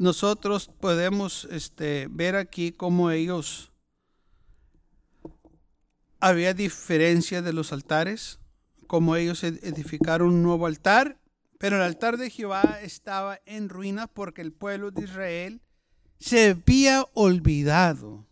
nosotros 0.00 0.70
podemos 0.80 1.46
este, 1.50 2.08
ver 2.10 2.34
aquí 2.34 2.72
cómo 2.72 3.10
ellos 3.10 3.70
había 6.20 6.54
diferencia 6.54 7.42
de 7.42 7.52
los 7.52 7.70
altares, 7.70 8.38
cómo 8.86 9.14
ellos 9.14 9.44
edificaron 9.44 10.30
un 10.30 10.42
nuevo 10.42 10.64
altar, 10.64 11.20
pero 11.58 11.76
el 11.76 11.82
altar 11.82 12.16
de 12.16 12.30
Jehová 12.30 12.78
estaba 12.80 13.40
en 13.44 13.68
ruinas 13.68 14.08
porque 14.08 14.40
el 14.40 14.52
pueblo 14.52 14.90
de 14.90 15.04
Israel 15.04 15.60
se 16.18 16.48
había 16.48 17.04
olvidado 17.12 18.26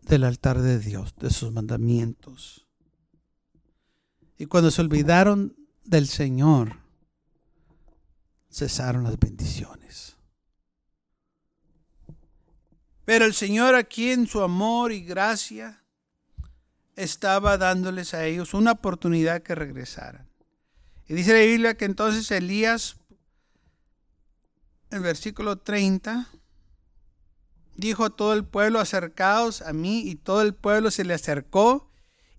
del 0.00 0.24
altar 0.24 0.62
de 0.62 0.78
Dios, 0.78 1.14
de 1.20 1.28
sus 1.28 1.52
mandamientos. 1.52 2.66
Y 4.38 4.46
cuando 4.46 4.70
se 4.70 4.80
olvidaron 4.80 5.54
del 5.84 6.06
Señor, 6.06 6.85
cesaron 8.56 9.04
las 9.04 9.18
bendiciones. 9.18 10.16
Pero 13.04 13.26
el 13.26 13.34
Señor 13.34 13.74
aquí 13.74 14.10
en 14.10 14.26
su 14.26 14.40
amor 14.40 14.92
y 14.92 15.04
gracia 15.04 15.84
estaba 16.96 17.58
dándoles 17.58 18.14
a 18.14 18.24
ellos 18.24 18.54
una 18.54 18.72
oportunidad 18.72 19.42
que 19.42 19.54
regresaran. 19.54 20.26
Y 21.06 21.14
dice 21.14 21.34
la 21.34 21.44
Biblia 21.44 21.76
que 21.76 21.84
entonces 21.84 22.30
Elías, 22.30 22.96
en 24.90 25.02
versículo 25.02 25.58
30, 25.58 26.26
dijo 27.74 28.06
a 28.06 28.10
todo 28.10 28.32
el 28.32 28.44
pueblo, 28.46 28.80
acercaos 28.80 29.60
a 29.60 29.74
mí, 29.74 30.00
y 30.00 30.14
todo 30.16 30.40
el 30.40 30.54
pueblo 30.54 30.90
se 30.90 31.04
le 31.04 31.12
acercó 31.12 31.90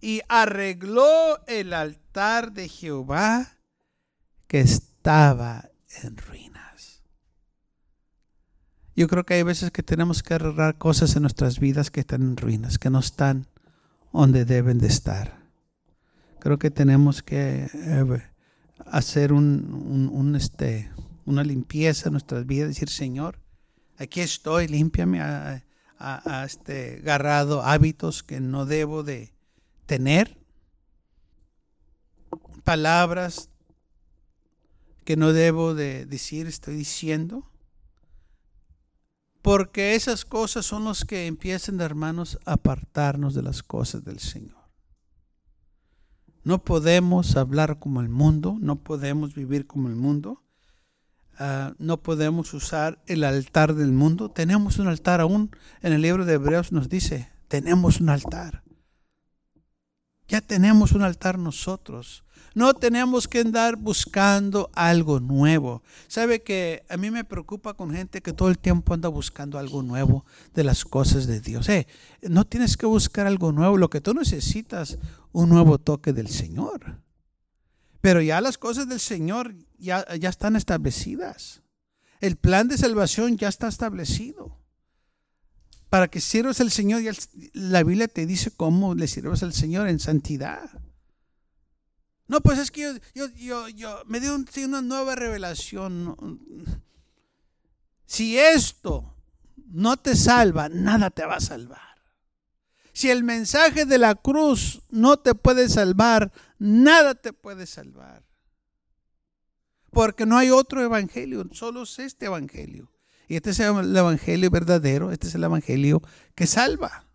y 0.01 0.21
arregló 0.27 1.45
el 1.45 1.73
altar 1.73 2.51
de 2.53 2.67
Jehová 2.67 3.59
que 4.47 4.61
estaba 4.61 5.69
en 6.03 6.17
ruinas. 6.17 7.03
Yo 8.95 9.07
creo 9.07 9.25
que 9.25 9.35
hay 9.35 9.43
veces 9.43 9.71
que 9.71 9.83
tenemos 9.83 10.23
que 10.23 10.33
arreglar 10.33 10.77
cosas 10.77 11.15
en 11.15 11.21
nuestras 11.21 11.59
vidas 11.59 11.91
que 11.91 11.99
están 11.99 12.23
en 12.23 12.37
ruinas, 12.37 12.79
que 12.79 12.89
no 12.89 12.99
están 12.99 13.47
donde 14.11 14.45
deben 14.45 14.79
de 14.79 14.87
estar. 14.87 15.37
Creo 16.39 16.57
que 16.57 16.71
tenemos 16.71 17.21
que 17.21 17.69
eh, 17.71 18.23
hacer 18.85 19.33
un, 19.33 20.33
este, 20.35 20.91
una 21.25 21.43
limpieza 21.43 22.09
en 22.09 22.13
nuestras 22.13 22.45
vidas, 22.47 22.69
decir, 22.69 22.89
Señor, 22.89 23.39
aquí 23.97 24.21
estoy, 24.21 24.67
límpiame 24.67 25.21
a, 25.21 25.63
a, 25.99 26.43
este 26.45 26.99
agarrado 27.01 27.63
hábitos 27.63 28.23
que 28.23 28.39
no 28.39 28.65
debo 28.65 29.03
de 29.03 29.31
tener, 29.85 30.37
palabras 32.63 33.49
que 35.07 35.15
no 35.15 35.31
debo 35.31 35.73
de 35.73 36.05
decir, 36.05 36.47
estoy 36.47 36.75
diciendo. 36.75 37.49
Porque 39.41 39.95
esas 39.95 40.25
cosas 40.25 40.65
son 40.65 40.83
los 40.83 41.05
que 41.05 41.27
empiezan, 41.27 41.79
hermanos, 41.79 42.37
a 42.45 42.55
apartarnos 42.55 43.33
de 43.33 43.41
las 43.41 43.63
cosas 43.63 44.03
del 44.03 44.19
Señor. 44.19 44.57
No 46.43 46.61
podemos 46.61 47.37
hablar 47.37 47.79
como 47.79 48.01
el 48.01 48.09
mundo, 48.09 48.57
no 48.59 48.83
podemos 48.83 49.33
vivir 49.33 49.65
como 49.65 49.87
el 49.87 49.95
mundo, 49.95 50.43
ah, 51.39 51.73
no 51.77 52.03
podemos 52.03 52.53
usar 52.53 53.01
el 53.07 53.23
altar 53.23 53.75
del 53.75 53.93
mundo. 53.93 54.29
Tenemos 54.29 54.77
un 54.77 54.89
altar 54.89 55.21
aún, 55.21 55.51
en 55.81 55.93
el 55.93 56.01
libro 56.01 56.25
de 56.25 56.33
Hebreos 56.33 56.73
nos 56.73 56.89
dice, 56.89 57.31
tenemos 57.47 58.01
un 58.01 58.09
altar. 58.09 58.61
Ya 60.27 60.41
tenemos 60.41 60.91
un 60.91 61.03
altar 61.03 61.37
nosotros. 61.39 62.23
No 62.53 62.73
tenemos 62.73 63.27
que 63.27 63.39
andar 63.39 63.75
buscando 63.75 64.71
algo 64.73 65.19
nuevo. 65.19 65.83
Sabe 66.07 66.41
que 66.41 66.83
a 66.89 66.97
mí 66.97 67.11
me 67.11 67.23
preocupa 67.23 67.75
con 67.75 67.93
gente 67.93 68.21
que 68.21 68.33
todo 68.33 68.49
el 68.49 68.57
tiempo 68.57 68.93
anda 68.93 69.09
buscando 69.09 69.59
algo 69.59 69.83
nuevo 69.83 70.25
de 70.55 70.63
las 70.63 70.83
cosas 70.83 71.27
de 71.27 71.39
Dios. 71.39 71.69
Eh, 71.69 71.85
no 72.23 72.45
tienes 72.45 72.75
que 72.75 72.87
buscar 72.87 73.27
algo 73.27 73.51
nuevo. 73.51 73.77
Lo 73.77 73.89
que 73.89 74.01
tú 74.01 74.13
necesitas, 74.13 74.97
un 75.31 75.49
nuevo 75.49 75.77
toque 75.77 76.13
del 76.13 76.29
Señor. 76.29 76.99
Pero 78.01 78.21
ya 78.21 78.41
las 78.41 78.57
cosas 78.57 78.89
del 78.89 78.99
Señor 78.99 79.53
ya, 79.77 80.05
ya 80.15 80.29
están 80.29 80.55
establecidas. 80.55 81.61
El 82.19 82.37
plan 82.37 82.67
de 82.67 82.77
salvación 82.77 83.37
ya 83.37 83.49
está 83.49 83.67
establecido. 83.67 84.57
Para 85.89 86.09
que 86.09 86.19
sirvas 86.19 86.59
al 86.59 86.71
Señor, 86.71 87.01
la 87.53 87.83
Biblia 87.83 88.07
te 88.07 88.25
dice 88.25 88.51
cómo 88.51 88.93
le 88.93 89.07
sirvas 89.07 89.43
al 89.43 89.53
Señor 89.53 89.87
en 89.87 89.99
santidad. 89.99 90.69
No, 92.27 92.41
pues 92.41 92.59
es 92.59 92.71
que 92.71 92.99
yo, 93.15 93.27
yo, 93.35 93.69
yo, 93.69 94.03
me 94.05 94.19
dio 94.19 94.35
una 94.65 94.81
nueva 94.81 95.15
revelación. 95.15 96.17
Si 98.05 98.37
esto 98.37 99.15
no 99.71 99.95
te 99.97 100.15
salva, 100.15 100.67
nada 100.67 101.09
te 101.09 101.25
va 101.25 101.35
a 101.35 101.41
salvar. 101.41 101.87
Si 102.91 103.09
el 103.09 103.23
mensaje 103.23 103.85
de 103.85 103.97
la 103.97 104.15
cruz 104.15 104.81
no 104.89 105.17
te 105.17 105.35
puede 105.35 105.69
salvar, 105.69 106.33
nada 106.57 107.15
te 107.15 107.31
puede 107.31 107.65
salvar. 107.65 108.23
Porque 109.91 110.25
no 110.25 110.37
hay 110.37 110.49
otro 110.49 110.81
evangelio, 110.83 111.47
solo 111.53 111.83
es 111.83 111.99
este 111.99 112.25
evangelio. 112.25 112.91
Y 113.27 113.35
este 113.35 113.49
es 113.49 113.59
el 113.59 113.95
evangelio 113.95 114.49
verdadero, 114.49 115.11
este 115.11 115.27
es 115.27 115.35
el 115.35 115.43
evangelio 115.43 116.01
que 116.33 116.47
salva. 116.47 117.05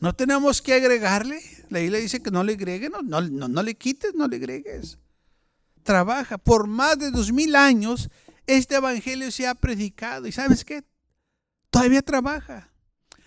No 0.00 0.14
tenemos 0.14 0.62
que 0.62 0.74
agregarle. 0.74 1.40
La 1.68 1.80
Biblia 1.80 1.98
dice 2.00 2.22
que 2.22 2.30
no 2.30 2.44
le 2.44 2.54
agregues, 2.54 2.90
no, 2.90 3.20
no, 3.20 3.62
le 3.62 3.74
quites, 3.74 4.14
no 4.14 4.26
le 4.28 4.36
agregues. 4.36 4.98
Trabaja. 5.82 6.38
Por 6.38 6.66
más 6.66 6.98
de 6.98 7.10
dos 7.10 7.32
mil 7.32 7.56
años, 7.56 8.08
este 8.46 8.76
evangelio 8.76 9.30
se 9.30 9.46
ha 9.46 9.54
predicado. 9.54 10.26
¿Y 10.26 10.32
sabes 10.32 10.64
qué? 10.64 10.84
Todavía 11.70 12.02
trabaja. 12.02 12.70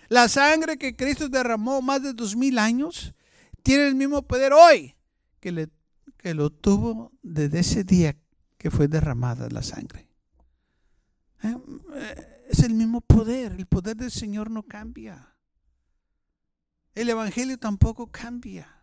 La 0.08 0.28
sangre 0.28 0.76
que 0.76 0.96
Cristo 0.96 1.28
derramó 1.28 1.82
más 1.82 2.02
de 2.02 2.14
dos 2.14 2.36
mil 2.36 2.58
años 2.58 3.14
tiene 3.62 3.86
el 3.86 3.94
mismo 3.94 4.22
poder 4.22 4.52
hoy 4.52 4.94
que, 5.40 5.52
le, 5.52 5.68
que 6.16 6.34
lo 6.34 6.50
tuvo 6.50 7.12
desde 7.22 7.60
ese 7.60 7.84
día 7.84 8.16
que 8.58 8.70
fue 8.70 8.88
derramada 8.88 9.48
la 9.48 9.62
sangre. 9.62 10.11
¿Eh? 11.42 11.56
Eh, 11.94 12.46
es 12.50 12.60
el 12.60 12.74
mismo 12.74 13.00
poder. 13.00 13.52
El 13.52 13.66
poder 13.66 13.96
del 13.96 14.10
Señor 14.10 14.50
no 14.50 14.62
cambia. 14.62 15.34
El 16.94 17.08
Evangelio 17.08 17.58
tampoco 17.58 18.10
cambia. 18.10 18.82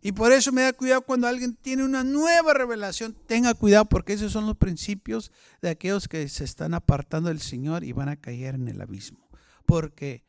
Y 0.00 0.12
por 0.12 0.30
eso 0.32 0.52
me 0.52 0.62
da 0.62 0.72
cuidado 0.72 1.02
cuando 1.02 1.26
alguien 1.26 1.56
tiene 1.56 1.84
una 1.84 2.04
nueva 2.04 2.54
revelación. 2.54 3.16
Tenga 3.26 3.54
cuidado 3.54 3.86
porque 3.86 4.12
esos 4.12 4.32
son 4.32 4.46
los 4.46 4.56
principios 4.56 5.32
de 5.60 5.70
aquellos 5.70 6.06
que 6.06 6.28
se 6.28 6.44
están 6.44 6.74
apartando 6.74 7.28
del 7.28 7.40
Señor 7.40 7.82
y 7.82 7.92
van 7.92 8.08
a 8.08 8.16
caer 8.16 8.54
en 8.54 8.68
el 8.68 8.80
abismo. 8.80 9.28
Porque 9.66 10.24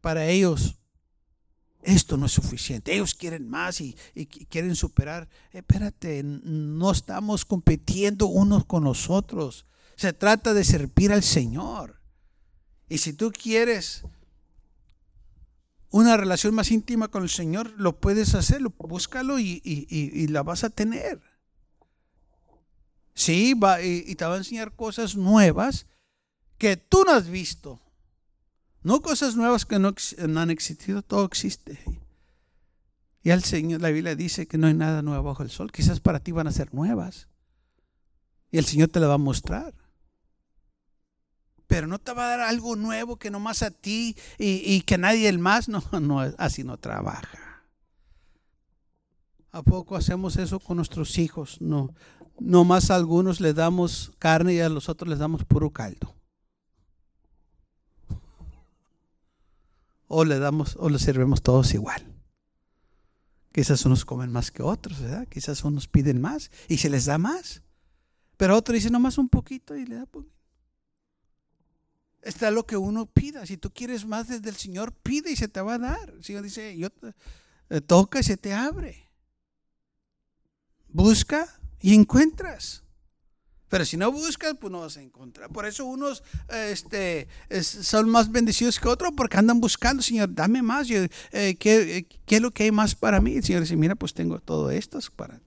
para 0.00 0.26
ellos 0.26 0.80
esto 1.82 2.16
no 2.16 2.26
es 2.26 2.32
suficiente. 2.32 2.94
Ellos 2.94 3.14
quieren 3.14 3.48
más 3.48 3.80
y, 3.80 3.94
quieren 4.48 4.74
superar. 4.74 5.28
Espérate, 5.52 6.22
no 6.24 6.90
estamos 6.90 7.44
compitiendo 7.44 8.26
unos 8.26 8.64
con 8.64 8.84
los 8.84 9.10
otros. 9.10 9.66
Se 9.96 10.12
trata 10.12 10.54
de 10.54 10.64
servir 10.64 11.12
al 11.12 11.22
Señor. 11.22 12.00
Y 12.88 12.98
si 12.98 13.12
tú 13.12 13.32
quieres 13.32 14.04
una 15.90 16.16
relación 16.16 16.54
más 16.54 16.70
íntima 16.70 17.08
con 17.08 17.22
el 17.22 17.28
Señor, 17.28 17.72
lo 17.76 18.00
puedes 18.00 18.34
hacer, 18.34 18.62
búscalo 18.62 19.38
y, 19.38 20.26
la 20.28 20.42
vas 20.42 20.64
a 20.64 20.70
tener. 20.70 21.20
Sí, 23.14 23.54
va, 23.54 23.82
y, 23.82 24.14
te 24.14 24.24
va 24.24 24.34
a 24.34 24.38
enseñar 24.38 24.74
cosas 24.74 25.16
nuevas 25.16 25.86
que 26.58 26.76
tú 26.76 27.04
no 27.06 27.12
has 27.12 27.28
visto. 27.28 27.80
No 28.82 29.00
cosas 29.00 29.36
nuevas 29.36 29.64
que 29.64 29.78
no, 29.78 29.94
han 30.18 30.50
existido, 30.50 31.02
todo 31.02 31.24
existe. 31.24 31.78
Y 33.22 33.30
al 33.30 33.44
Señor, 33.44 33.80
la 33.80 33.90
Biblia 33.90 34.16
dice 34.16 34.48
que 34.48 34.58
no 34.58 34.66
hay 34.66 34.74
nada 34.74 35.02
nuevo 35.02 35.22
bajo 35.22 35.42
el 35.42 35.50
sol. 35.50 35.70
Quizás 35.70 36.00
para 36.00 36.20
ti 36.20 36.32
van 36.32 36.46
a 36.46 36.52
ser 36.52 36.74
nuevas. 36.74 37.28
Y 38.50 38.58
el 38.58 38.64
Señor 38.64 38.88
te 38.88 38.98
la 38.98 39.06
va 39.06 39.14
a 39.14 39.18
mostrar 39.18 39.81
pero 41.72 41.86
no 41.86 41.98
te 41.98 42.12
va 42.12 42.26
a 42.26 42.36
dar 42.36 42.40
algo 42.40 42.76
nuevo 42.76 43.16
que 43.16 43.30
nomás 43.30 43.62
a 43.62 43.70
ti 43.70 44.14
y, 44.38 44.82
que 44.82 44.98
nadie 44.98 45.26
el 45.26 45.38
más. 45.38 45.70
No, 46.02 46.20
así 46.36 46.64
no 46.64 46.76
trabaja. 46.76 47.62
¿A 49.52 49.62
poco 49.62 49.96
hacemos 49.96 50.36
eso 50.36 50.60
con 50.60 50.76
nuestros 50.76 51.16
hijos? 51.16 51.62
No, 51.62 51.94
nomás 52.38 52.90
a 52.90 52.96
algunos 52.96 53.40
le 53.40 53.54
damos 53.54 54.12
carne 54.18 54.52
y 54.52 54.60
a 54.60 54.68
los 54.68 54.90
otros 54.90 55.08
les 55.08 55.18
damos 55.18 55.46
puro 55.46 55.70
caldo. 55.70 56.14
O 60.08 60.26
le 60.26 60.38
damos, 60.38 60.76
o 60.78 60.90
le 60.90 60.98
servimos 60.98 61.40
todos 61.40 61.72
igual. 61.72 62.04
Quizás 63.50 63.86
unos 63.86 64.04
comen 64.04 64.30
más 64.30 64.50
que 64.50 64.62
otros, 64.62 65.00
¿verdad? 65.00 65.26
Quizás 65.26 65.64
unos 65.64 65.88
piden 65.88 66.20
más 66.20 66.50
y 66.68 66.76
se 66.76 66.90
les 66.90 67.06
da 67.06 67.16
más. 67.16 67.62
Pero 68.36 68.58
otro 68.58 68.74
dice 68.74 68.90
nomás 68.90 69.16
un 69.16 69.30
poquito 69.30 69.74
y 69.74 69.86
le 69.86 69.94
da 69.94 70.04
poquito. 70.04 70.41
Está 72.22 72.50
lo 72.50 72.66
que 72.66 72.76
uno 72.76 73.06
pida. 73.06 73.44
Si 73.46 73.56
tú 73.56 73.70
quieres 73.72 74.06
más 74.06 74.28
desde 74.28 74.48
el 74.48 74.56
Señor, 74.56 74.92
pide 74.92 75.32
y 75.32 75.36
se 75.36 75.48
te 75.48 75.60
va 75.60 75.74
a 75.74 75.78
dar. 75.78 76.10
El 76.10 76.24
Señor 76.24 76.42
dice, 76.42 76.76
yo 76.76 76.88
eh, 77.68 77.80
toca 77.80 78.20
y 78.20 78.22
se 78.22 78.36
te 78.36 78.52
abre. 78.54 79.10
Busca 80.88 81.48
y 81.80 81.94
encuentras. 81.94 82.82
Pero 83.68 83.86
si 83.86 83.96
no 83.96 84.12
buscas, 84.12 84.54
pues 84.60 84.70
no 84.70 84.80
vas 84.80 84.98
a 84.98 85.02
encontrar. 85.02 85.48
Por 85.48 85.64
eso 85.64 85.86
unos 85.86 86.22
este, 86.50 87.26
son 87.62 88.08
más 88.10 88.30
bendecidos 88.30 88.78
que 88.78 88.86
otros 88.86 89.14
porque 89.16 89.38
andan 89.38 89.60
buscando, 89.60 90.02
Señor, 90.02 90.32
dame 90.34 90.60
más. 90.60 90.90
Eh, 90.90 91.08
¿qué, 91.58 92.06
¿qué, 92.26 92.36
es 92.36 92.42
lo 92.42 92.50
que 92.50 92.64
hay 92.64 92.70
más 92.70 92.94
para 92.94 93.20
mí? 93.20 93.34
El 93.34 93.42
Señor 93.42 93.62
dice, 93.62 93.74
mira, 93.76 93.94
pues 93.94 94.12
tengo 94.12 94.38
todo 94.40 94.70
esto 94.70 94.98
para 95.16 95.40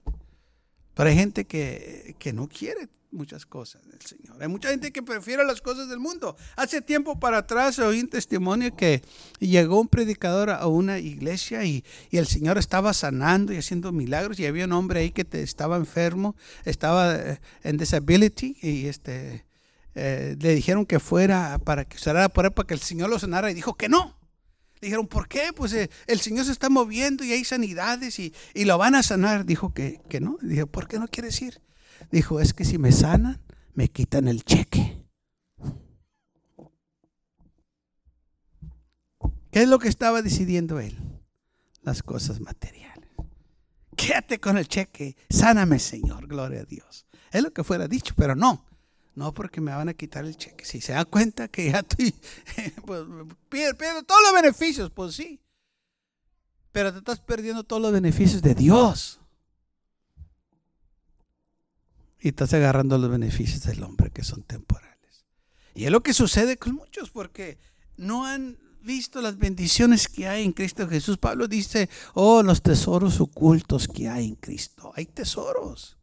Pero 0.96 1.10
hay 1.10 1.14
gente 1.14 1.44
que, 1.44 2.16
que 2.18 2.32
no 2.32 2.48
quiere 2.48 2.88
muchas 3.10 3.44
cosas 3.44 3.86
del 3.86 4.00
Señor. 4.00 4.40
Hay 4.40 4.48
mucha 4.48 4.70
gente 4.70 4.92
que 4.92 5.02
prefiere 5.02 5.44
las 5.44 5.60
cosas 5.60 5.90
del 5.90 5.98
mundo. 5.98 6.36
Hace 6.56 6.80
tiempo 6.80 7.20
para 7.20 7.38
atrás 7.38 7.78
oí 7.78 8.00
un 8.00 8.08
testimonio 8.08 8.74
que 8.74 9.02
llegó 9.38 9.78
un 9.78 9.88
predicador 9.88 10.48
a 10.48 10.66
una 10.66 10.98
iglesia 10.98 11.64
y, 11.64 11.84
el 12.10 12.26
Señor 12.26 12.56
estaba 12.56 12.94
sanando 12.94 13.52
y 13.52 13.58
haciendo 13.58 13.92
milagros 13.92 14.40
y 14.40 14.46
había 14.46 14.64
un 14.64 14.72
hombre 14.72 15.00
ahí 15.00 15.10
que 15.10 15.26
estaba 15.42 15.76
enfermo, 15.76 16.34
estaba 16.64 17.14
eh, 17.14 17.40
en 17.62 17.76
disability 17.76 18.56
y 18.62 18.86
este, 18.86 19.44
eh, 19.94 20.34
le 20.40 20.54
dijeron 20.54 20.86
que 20.86 20.98
fuera 20.98 21.58
para 21.58 21.84
que 21.84 21.98
usara 21.98 22.30
para 22.30 22.50
que 22.50 22.72
el 22.72 22.80
Señor 22.80 23.10
lo 23.10 23.18
sanara 23.18 23.50
y 23.50 23.54
dijo 23.54 23.74
que 23.74 23.90
no. 23.90 24.16
Dijeron, 24.80 25.06
¿por 25.06 25.28
qué? 25.28 25.52
Pues 25.54 25.72
eh, 25.72 25.90
el 26.06 26.20
Señor 26.20 26.44
se 26.44 26.52
está 26.52 26.68
moviendo 26.68 27.24
y 27.24 27.32
hay 27.32 27.44
sanidades 27.44 28.18
y, 28.18 28.32
lo 28.54 28.78
van 28.78 28.94
a 28.94 29.02
sanar. 29.02 29.44
Dijo 29.46 29.72
que, 29.72 30.00
que 30.08 30.20
no. 30.20 30.38
Dijo, 30.42 30.66
¿por 30.66 30.88
qué 30.88 30.98
no 30.98 31.08
quieres 31.08 31.40
ir? 31.42 31.60
Dijo, 32.10 32.40
es 32.40 32.52
que 32.52 32.64
si 32.64 32.78
me 32.78 32.92
sanan, 32.92 33.40
me 33.74 33.88
quitan 33.88 34.28
el 34.28 34.44
cheque. 34.44 35.02
¿Qué 39.50 39.62
es 39.62 39.68
lo 39.68 39.78
que 39.78 39.88
estaba 39.88 40.20
decidiendo 40.20 40.80
él? 40.80 40.98
Las 41.82 42.02
cosas 42.02 42.40
materiales. 42.40 43.08
Quédate 43.96 44.38
con 44.38 44.58
el 44.58 44.68
cheque, 44.68 45.16
sáname 45.30 45.78
Señor, 45.78 46.26
gloria 46.26 46.60
a 46.60 46.64
Dios. 46.64 47.06
Es 47.32 47.42
lo 47.42 47.52
que 47.52 47.64
fuera 47.64 47.88
dicho, 47.88 48.14
pero 48.16 48.36
no. 48.36 48.66
No 49.16 49.32
porque 49.34 49.60
me 49.60 49.72
van 49.72 49.88
a 49.88 49.94
quitar 49.94 50.24
el 50.24 50.36
cheque. 50.36 50.64
Si 50.64 50.80
se 50.80 50.92
da 50.92 51.04
cuenta 51.04 51.48
que 51.48 51.72
ya 51.72 51.78
estoy, 51.78 52.14
pues, 52.86 53.02
pierdo 53.48 54.02
todos 54.04 54.20
los 54.22 54.34
beneficios, 54.40 54.90
pues 54.90 55.16
sí. 55.16 55.40
Pero 56.70 56.92
te 56.92 56.98
estás 56.98 57.18
perdiendo 57.20 57.64
todos 57.64 57.82
los 57.82 57.92
beneficios 57.92 58.42
de 58.42 58.54
Dios 58.54 59.20
y 62.20 62.28
estás 62.28 62.52
agarrando 62.52 62.98
los 62.98 63.10
beneficios 63.10 63.62
del 63.64 63.82
hombre 63.82 64.10
que 64.10 64.22
son 64.22 64.42
temporales. 64.42 65.24
Y 65.74 65.84
es 65.84 65.90
lo 65.90 66.02
que 66.02 66.12
sucede 66.12 66.58
con 66.58 66.74
muchos 66.74 67.10
porque 67.10 67.58
no 67.96 68.26
han 68.26 68.58
visto 68.82 69.20
las 69.20 69.38
bendiciones 69.38 70.08
que 70.08 70.28
hay 70.28 70.44
en 70.44 70.52
Cristo 70.52 70.88
Jesús. 70.88 71.18
Pablo 71.18 71.48
dice, 71.48 71.88
oh, 72.14 72.42
los 72.42 72.62
tesoros 72.62 73.20
ocultos 73.20 73.88
que 73.88 74.08
hay 74.08 74.26
en 74.28 74.34
Cristo. 74.36 74.92
Hay 74.94 75.06
tesoros. 75.06 75.95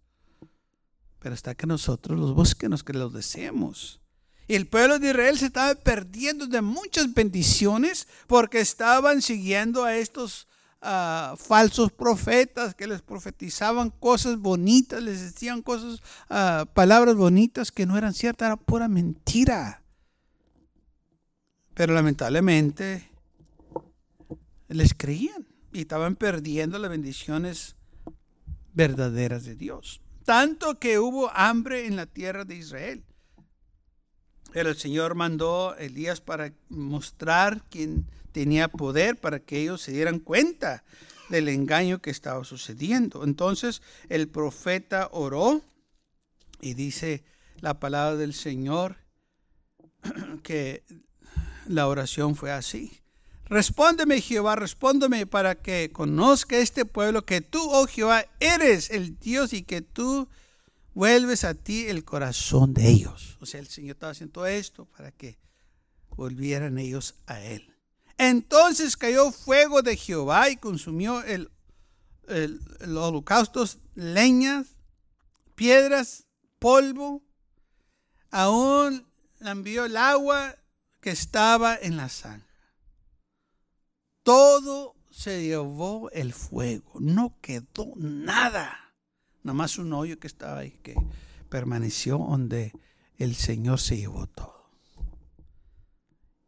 Pero 1.24 1.34
está 1.34 1.56
que 1.56 1.66
nosotros 1.66 2.20
los 2.20 2.36
busquemos, 2.36 2.84
que 2.84 2.92
los 2.92 3.14
deseemos. 3.14 4.02
Y 4.46 4.56
el 4.56 4.68
pueblo 4.68 5.00
de 5.00 5.12
Israel 5.12 5.40
se 5.40 5.46
estaba 5.46 5.74
perdiendo 5.74 6.48
de 6.48 6.62
muchas 6.62 7.14
bendiciones 7.14 8.10
porque 8.28 8.60
estaban 8.60 9.22
siguiendo 9.22 9.86
a 9.86 9.96
estos 9.96 10.50
falsos 10.82 11.94
profetas 11.94 12.76
que 12.76 12.88
les 12.88 13.02
profetizaban 13.02 13.90
cosas 13.90 14.38
bonitas, 14.38 15.02
les 15.02 15.22
decían 15.22 15.62
cosas, 15.62 16.02
palabras 16.74 17.16
bonitas 17.16 17.72
que 17.72 17.86
no 17.86 17.98
eran 17.98 18.14
ciertas, 18.14 18.48
era 18.48 18.58
pura 18.58 18.90
mentira. 18.90 19.82
Pero 21.74 21.94
lamentablemente 21.94 23.10
les 24.68 24.94
creían 24.94 25.48
y 25.72 25.80
estaban 25.80 26.18
perdiendo 26.18 26.78
las 26.80 26.92
bendiciones 26.92 27.78
verdaderas 28.74 29.46
de 29.46 29.56
Dios. 29.56 30.03
Tanto 30.26 30.80
que 30.80 31.00
hubo 31.00 31.30
hambre 31.34 31.86
en 31.86 31.96
la 31.96 32.06
tierra 32.06 32.46
de 32.46 32.56
Israel. 32.56 33.04
Pero 34.52 34.70
el 34.70 34.78
Señor 34.78 35.16
mandó 35.16 35.76
Elías 35.78 36.22
para 36.22 36.54
mostrar 36.70 37.64
quién 37.70 38.06
tenía 38.32 38.68
poder 38.68 39.20
para 39.20 39.40
que 39.40 39.62
ellos 39.62 39.82
se 39.82 39.92
dieran 39.92 40.20
cuenta 40.20 40.84
del 41.30 41.50
engaño 41.50 42.02
que 42.02 42.12
estaba 42.12 42.44
sucediendo. 42.44 43.24
Entonces 43.24 43.82
el 44.10 44.28
profeta 44.28 45.10
oró 45.12 45.62
y 46.62 46.76
dice 46.76 47.24
la 47.60 47.80
palabra 47.80 48.16
del 48.16 48.34
Señor 48.34 48.98
que 50.44 50.84
la 51.68 51.88
oración 51.88 52.36
fue 52.36 52.52
así. 52.52 53.03
Respóndeme 53.46 54.22
Jehová, 54.22 54.56
respóndeme 54.56 55.28
para 55.28 55.56
que 55.56 55.92
conozca 55.92 56.58
este 56.58 56.86
pueblo 56.86 57.26
que 57.26 57.42
tú, 57.42 57.60
oh 57.70 57.86
Jehová, 57.88 58.26
eres 58.40 58.90
el 58.90 59.20
Dios 59.20 59.54
y 59.54 59.64
que 59.64 59.82
tú 59.82 60.30
vuelves 60.94 61.44
a 61.44 61.54
ti 61.54 61.88
el 61.88 62.06
corazón 62.06 62.74
de 62.74 62.90
ellos. 62.90 63.38
O 63.42 63.46
sea, 63.46 63.60
el 63.60 63.68
Señor 63.68 63.96
estaba 63.96 64.12
haciendo 64.12 64.46
esto 64.46 64.86
para 64.86 65.12
que 65.12 65.38
volvieran 66.16 66.78
ellos 66.78 67.16
a 67.26 67.42
Él. 67.42 67.74
Entonces 68.18 68.96
cayó 68.96 69.32
fuego 69.32 69.82
de 69.82 69.98
Jehová 69.98 70.50
y 70.50 70.58
consumió 70.58 71.24
el, 71.24 71.50
los 72.28 73.04
holocaustos, 73.04 73.80
leñas, 73.96 74.68
piedras, 75.56 76.26
polvo. 76.60 77.24
Aún 78.32 79.06
envió 79.42 79.86
el 79.86 79.98
agua 79.98 80.56
que 81.02 81.10
estaba 81.10 81.76
en 81.76 81.98
la 81.98 82.10
zanja. 82.10 82.53
Todo 84.24 84.96
se 85.12 85.44
llevó 85.44 86.10
el 86.12 86.34
fuego, 86.34 86.94
no 87.00 87.38
quedó 87.42 87.94
nada. 87.98 88.94
Nada 89.44 89.54
más 89.54 89.78
un 89.78 89.94
hoyo 89.94 90.20
que 90.20 90.28
estaba 90.28 90.60
ahí 90.60 90.72
que 90.82 90.96
permaneció 91.50 92.18
donde 92.18 92.72
el 93.18 93.36
Señor 93.36 93.80
se 93.80 93.98
llevó 93.98 94.28
todo. 94.28 94.72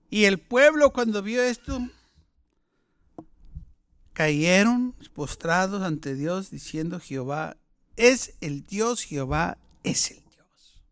Y 0.09 0.23
el 0.25 0.39
pueblo 0.39 0.93
cuando 0.93 1.21
vio 1.21 1.43
esto, 1.43 1.79
cayeron 4.13 4.95
postrados 5.13 5.83
ante 5.83 6.15
Dios 6.15 6.49
diciendo 6.49 6.99
Jehová 7.01 7.57
es 7.97 8.35
el 8.39 8.65
Dios, 8.65 9.03
Jehová 9.03 9.57
es 9.83 10.11
el 10.11 10.23
Dios. 10.23 10.83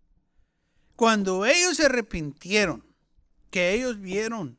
Cuando 0.95 1.45
ellos 1.45 1.77
se 1.77 1.85
arrepintieron, 1.85 2.83
que 3.49 3.73
ellos 3.73 3.99
vieron 3.99 4.57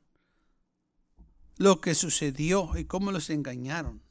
lo 1.56 1.80
que 1.80 1.94
sucedió 1.94 2.76
y 2.76 2.84
cómo 2.84 3.12
los 3.12 3.30
engañaron, 3.30 4.02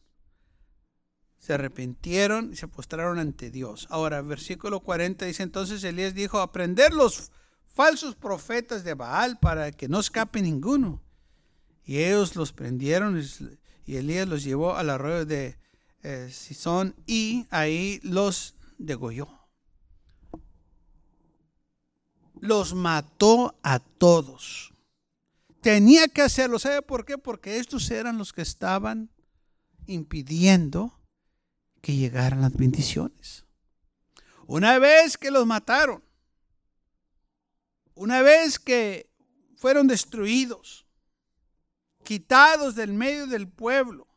se 1.37 1.53
arrepintieron 1.53 2.53
y 2.53 2.55
se 2.55 2.67
postraron 2.67 3.19
ante 3.19 3.51
Dios. 3.51 3.87
Ahora, 3.89 4.21
versículo 4.21 4.79
40 4.79 5.25
dice, 5.25 5.43
entonces 5.43 5.83
Elías 5.83 6.13
dijo, 6.13 6.39
aprender 6.39 6.93
los 6.93 7.31
falsos 7.67 8.15
profetas 8.15 8.83
de 8.83 8.93
Baal 8.93 9.39
para 9.39 9.71
que 9.71 9.89
no 9.89 9.99
escape 9.99 10.41
ninguno. 10.41 11.01
Y 11.83 11.97
ellos 11.97 12.35
los 12.35 12.53
prendieron 12.53 13.21
y 13.85 13.95
Elías 13.97 14.27
los 14.27 14.43
llevó 14.43 14.75
al 14.75 14.89
arroyo 14.89 15.25
de 15.25 15.57
eh, 16.03 16.29
Sison 16.31 16.95
y 17.05 17.45
ahí 17.49 17.99
los 18.03 18.55
degolló. 18.77 19.27
Los 22.39 22.73
mató 22.73 23.57
a 23.63 23.79
todos. 23.79 24.72
Tenía 25.63 26.09
que 26.09 26.21
hacerlo. 26.21 26.59
¿Sabe 26.59 26.81
por 26.81 27.05
qué? 27.05 27.17
Porque 27.17 27.57
estos 27.57 27.89
eran 27.89 28.17
los 28.17 28.33
que 28.33 28.41
estaban 28.41 29.09
impidiendo 29.87 30.99
que 31.81 31.95
llegaran 31.95 32.41
las 32.41 32.53
bendiciones. 32.53 33.45
Una 34.45 34.77
vez 34.77 35.17
que 35.17 35.31
los 35.31 35.45
mataron, 35.45 36.03
una 37.95 38.21
vez 38.21 38.59
que 38.59 39.09
fueron 39.55 39.87
destruidos, 39.87 40.85
quitados 42.03 42.75
del 42.75 42.91
medio 42.91 43.25
del 43.27 43.47
pueblo, 43.47 44.07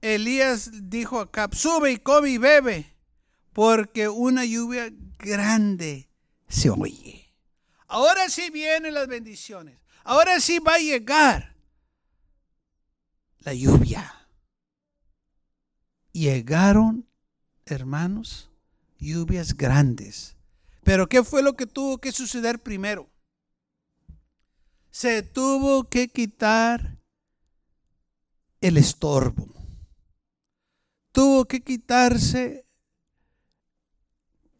Elías 0.00 0.70
dijo 0.90 1.20
a 1.20 1.30
Cap, 1.30 1.54
sube 1.54 1.92
y 1.92 1.98
come 1.98 2.30
y 2.30 2.38
bebe, 2.38 2.96
porque 3.52 4.08
una 4.08 4.44
lluvia 4.44 4.92
grande 5.18 6.10
se 6.48 6.70
oye. 6.70 7.29
Ahora 7.90 8.28
sí 8.28 8.50
vienen 8.50 8.94
las 8.94 9.08
bendiciones. 9.08 9.76
Ahora 10.04 10.38
sí 10.38 10.60
va 10.60 10.74
a 10.74 10.78
llegar 10.78 11.56
la 13.40 13.52
lluvia. 13.52 14.28
Llegaron, 16.12 17.08
hermanos, 17.66 18.48
lluvias 18.96 19.56
grandes. 19.56 20.36
Pero 20.84 21.08
¿qué 21.08 21.24
fue 21.24 21.42
lo 21.42 21.54
que 21.54 21.66
tuvo 21.66 21.98
que 21.98 22.12
suceder 22.12 22.60
primero? 22.60 23.10
Se 24.92 25.24
tuvo 25.24 25.88
que 25.88 26.06
quitar 26.06 26.96
el 28.60 28.76
estorbo. 28.76 29.52
Tuvo 31.10 31.44
que 31.46 31.60
quitarse 31.60 32.64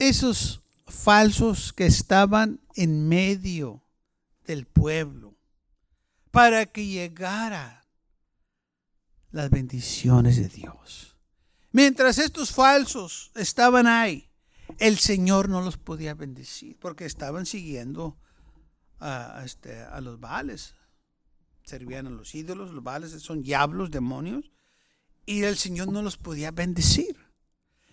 esos 0.01 0.63
falsos 0.89 1.73
que 1.73 1.87
estaban 1.87 2.60
en 2.75 3.09
medio 3.09 3.83
del 4.45 4.67
pueblo 4.67 5.37
para 6.31 6.67
que 6.67 6.87
llegara 6.87 7.85
las 9.31 9.50
bendiciones 9.50 10.37
de 10.37 10.49
Dios. 10.49 11.17
Mientras 11.73 12.19
estos 12.19 12.53
falsos 12.53 13.31
estaban 13.35 13.87
ahí, 13.87 14.29
el 14.79 14.99
Señor 14.99 15.49
no 15.49 15.61
los 15.61 15.77
podía 15.77 16.15
bendecir 16.15 16.77
porque 16.79 17.05
estaban 17.05 17.47
siguiendo 17.47 18.17
a, 18.99 19.43
este, 19.45 19.81
a 19.83 20.00
los 20.00 20.21
vales. 20.21 20.75
Servían 21.65 22.07
a 22.07 22.11
los 22.11 22.35
ídolos, 22.35 22.73
los 22.73 22.83
vales 22.83 23.12
son 23.23 23.43
diablos, 23.43 23.91
demonios, 23.91 24.50
y 25.27 25.43
el 25.43 25.57
Señor 25.57 25.93
no 25.93 26.03
los 26.03 26.17
podía 26.17 26.50
bendecir. 26.50 27.30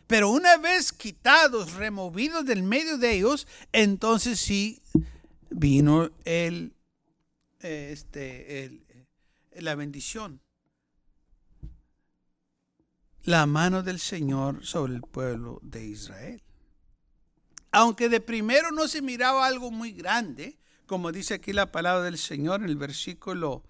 Pero 0.07 0.29
una 0.29 0.55
vez 0.57 0.93
quitados, 0.93 1.73
removidos 1.73 2.45
del 2.45 2.63
medio 2.63 2.97
de 2.97 3.15
ellos, 3.15 3.45
entonces 3.73 4.39
sí 4.39 4.81
vino 5.49 6.09
el, 6.23 6.73
este, 7.59 8.63
el, 8.63 8.85
la 9.51 9.75
bendición. 9.75 10.41
La 13.23 13.45
mano 13.45 13.83
del 13.83 13.99
Señor 13.99 14.65
sobre 14.65 14.95
el 14.95 15.01
pueblo 15.01 15.59
de 15.61 15.85
Israel. 15.85 16.41
Aunque 17.71 18.07
de 18.07 18.21
primero 18.21 18.71
no 18.71 18.87
se 18.87 19.01
miraba 19.01 19.45
algo 19.45 19.71
muy 19.71 19.91
grande, 19.91 20.57
como 20.85 21.11
dice 21.11 21.33
aquí 21.33 21.51
la 21.51 21.69
palabra 21.69 22.03
del 22.03 22.17
Señor 22.17 22.61
en 22.61 22.69
el 22.69 22.77
versículo 22.77 23.63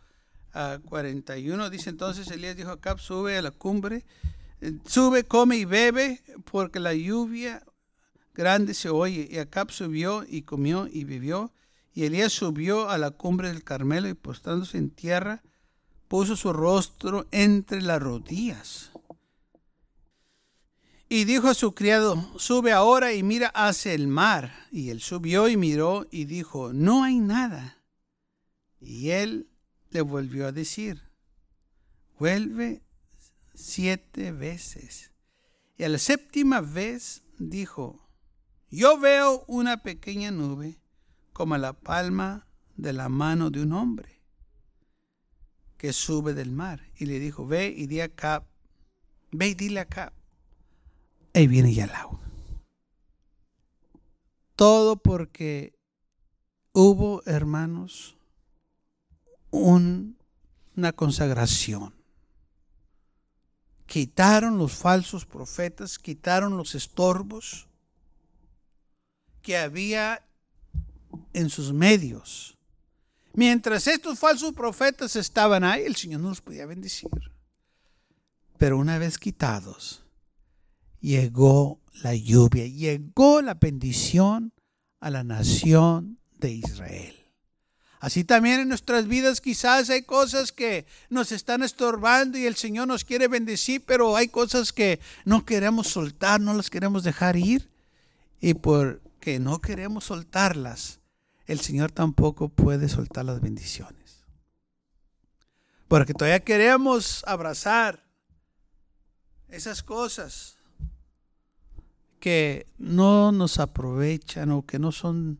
41, 0.85 1.63
ah, 1.63 1.69
dice 1.71 1.89
entonces 1.89 2.29
Elías 2.29 2.55
dijo 2.55 2.69
a 2.69 2.79
Cap, 2.79 2.99
sube 2.99 3.37
a 3.37 3.41
la 3.41 3.51
cumbre, 3.51 4.05
sube, 4.85 5.23
come 5.23 5.57
y 5.57 5.65
bebe, 5.65 6.21
porque 6.49 6.79
la 6.79 6.93
lluvia 6.93 7.63
grande 8.33 8.73
se 8.73 8.89
oye. 8.89 9.27
Y 9.29 9.37
Acab 9.37 9.71
subió 9.71 10.25
y 10.27 10.43
comió 10.43 10.87
y 10.87 11.03
vivió. 11.03 11.51
Y 11.93 12.05
Elías 12.05 12.31
subió 12.31 12.89
a 12.89 12.97
la 12.97 13.11
cumbre 13.11 13.47
del 13.47 13.63
Carmelo 13.63 14.07
y 14.07 14.13
postrándose 14.13 14.77
en 14.77 14.91
tierra, 14.91 15.41
puso 16.07 16.35
su 16.35 16.53
rostro 16.53 17.27
entre 17.31 17.81
las 17.81 18.01
rodillas. 18.01 18.91
Y 21.09 21.23
dijo 21.23 21.47
a 21.47 21.53
su 21.53 21.73
criado, 21.73 22.37
sube 22.37 22.73
ahora 22.73 23.13
y 23.13 23.23
mira 23.23 23.47
hacia 23.47 23.93
el 23.93 24.07
mar. 24.07 24.67
Y 24.71 24.89
él 24.89 25.01
subió 25.01 25.47
y 25.47 25.55
miró 25.55 26.05
y 26.11 26.25
dijo, 26.25 26.73
no 26.73 27.03
hay 27.03 27.19
nada. 27.19 27.81
Y 28.79 29.09
él 29.09 29.49
le 29.89 30.01
volvió 30.01 30.47
a 30.47 30.51
decir, 30.51 31.01
vuelve 32.19 32.83
siete 33.57 34.31
veces. 34.31 35.11
Y 35.77 35.83
a 35.83 35.89
la 35.89 35.97
séptima 35.97 36.61
vez 36.61 37.23
dijo, 37.39 38.07
yo 38.69 38.99
veo 38.99 39.43
una 39.47 39.77
pequeña 39.77 40.29
nube 40.29 40.79
como 41.33 41.57
la 41.57 41.73
palma 41.73 42.47
de 42.75 42.93
la 42.93 43.09
mano 43.09 43.49
de 43.49 43.63
un 43.63 43.73
hombre 43.73 44.21
que 45.77 45.91
sube 45.91 46.35
del 46.35 46.51
mar. 46.51 46.87
Y 46.97 47.07
le 47.07 47.19
dijo, 47.19 47.47
ve 47.47 47.73
y 47.75 47.87
di 47.87 47.99
acá, 47.99 48.47
ve 49.31 49.49
y 49.49 49.53
dile 49.55 49.79
acá, 49.79 50.13
ahí 51.33 51.47
viene 51.47 51.73
ya 51.73 51.85
el 51.85 51.91
agua. 51.91 52.19
Todo 54.55 54.97
porque 54.97 55.75
hubo, 56.73 57.23
hermanos, 57.25 58.17
una 59.49 60.93
consagración. 60.95 61.96
Quitaron 63.87 64.57
los 64.57 64.73
falsos 64.73 65.25
profetas, 65.25 65.97
quitaron 65.97 66.57
los 66.57 66.75
estorbos 66.75 67.67
que 69.41 69.57
había 69.57 70.23
en 71.33 71.49
sus 71.49 71.71
medios. 71.73 72.57
Mientras 73.33 73.87
estos 73.87 74.19
falsos 74.19 74.53
profetas 74.53 75.15
estaban 75.15 75.63
ahí, 75.63 75.83
el 75.83 75.95
Señor 75.95 76.21
no 76.21 76.29
los 76.29 76.41
podía 76.41 76.65
bendecir. 76.65 77.09
Pero 78.57 78.77
una 78.77 78.97
vez 78.97 79.17
quitados, 79.17 80.03
llegó 80.99 81.79
la 82.03 82.13
lluvia, 82.13 82.67
llegó 82.67 83.41
la 83.41 83.53
bendición 83.53 84.53
a 84.99 85.09
la 85.09 85.23
nación 85.23 86.19
de 86.39 86.51
Israel. 86.51 87.26
Así 87.99 88.23
también 88.23 88.59
en 88.59 88.69
nuestras 88.69 89.07
vidas 89.07 89.41
quizás 89.41 89.89
hay 89.89 90.03
cosas 90.03 90.51
que 90.51 90.85
nos 91.09 91.31
están 91.31 91.63
estorbando 91.63 92.37
y 92.37 92.45
el 92.45 92.55
Señor 92.55 92.87
nos 92.87 93.03
quiere 93.03 93.27
bendecir, 93.27 93.83
pero 93.85 94.15
hay 94.15 94.27
cosas 94.27 94.71
que 94.71 94.99
no 95.25 95.45
queremos 95.45 95.87
soltar, 95.87 96.39
no 96.39 96.53
las 96.53 96.69
queremos 96.69 97.03
dejar 97.03 97.37
ir. 97.37 97.71
Y 98.39 98.53
porque 98.53 99.39
no 99.39 99.59
queremos 99.61 100.05
soltarlas, 100.05 100.99
el 101.47 101.59
Señor 101.59 101.91
tampoco 101.91 102.49
puede 102.49 102.87
soltar 102.87 103.25
las 103.25 103.41
bendiciones. 103.41 104.25
Porque 105.87 106.13
todavía 106.13 106.41
queremos 106.41 107.23
abrazar 107.25 108.03
esas 109.47 109.81
cosas 109.81 110.57
que 112.19 112.67
no 112.77 113.31
nos 113.31 113.59
aprovechan 113.59 114.51
o 114.51 114.65
que 114.65 114.77
no 114.77 114.91
son 114.91 115.39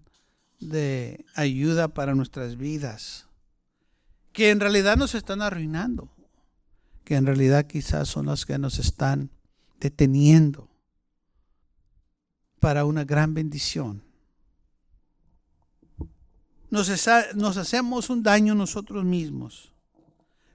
de 0.59 1.25
ayuda 1.35 1.89
para 1.89 2.15
nuestras 2.15 2.57
vidas, 2.57 3.27
que 4.33 4.49
en 4.49 4.59
realidad 4.59 4.97
nos 4.97 5.15
están 5.15 5.41
arruinando, 5.41 6.09
que 7.03 7.15
en 7.15 7.25
realidad 7.25 7.65
quizás 7.65 8.07
son 8.07 8.27
las 8.27 8.45
que 8.45 8.57
nos 8.57 8.79
están 8.79 9.31
deteniendo 9.79 10.69
para 12.59 12.85
una 12.85 13.03
gran 13.03 13.33
bendición. 13.33 14.03
Nos, 16.69 16.89
nos 17.35 17.57
hacemos 17.57 18.09
un 18.09 18.23
daño 18.23 18.55
nosotros 18.55 19.05
mismos 19.05 19.71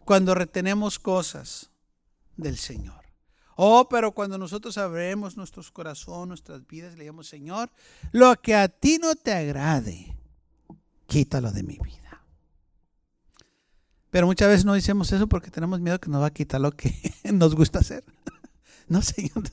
cuando 0.04 0.34
retenemos 0.34 0.98
cosas 0.98 1.70
del 2.36 2.56
Señor. 2.58 3.01
Oh, 3.56 3.86
pero 3.88 4.12
cuando 4.12 4.38
nosotros 4.38 4.78
abremos 4.78 5.36
nuestros 5.36 5.70
corazones, 5.70 6.28
nuestras 6.28 6.66
vidas, 6.66 6.94
le 6.94 7.00
digamos, 7.00 7.28
Señor, 7.28 7.70
lo 8.12 8.34
que 8.40 8.54
a 8.54 8.68
ti 8.68 8.98
no 9.00 9.14
te 9.14 9.32
agrade, 9.32 10.16
quítalo 11.06 11.50
de 11.52 11.62
mi 11.62 11.78
vida. 11.78 12.02
Pero 14.10 14.26
muchas 14.26 14.48
veces 14.48 14.64
no 14.66 14.74
decimos 14.74 15.10
eso 15.10 15.26
porque 15.26 15.50
tenemos 15.50 15.80
miedo 15.80 15.98
que 15.98 16.10
nos 16.10 16.20
va 16.20 16.26
a 16.26 16.32
quitar 16.32 16.60
lo 16.60 16.72
que 16.72 16.94
nos 17.32 17.54
gusta 17.54 17.80
hacer. 17.80 18.04
No, 18.88 19.00
Señor. 19.00 19.44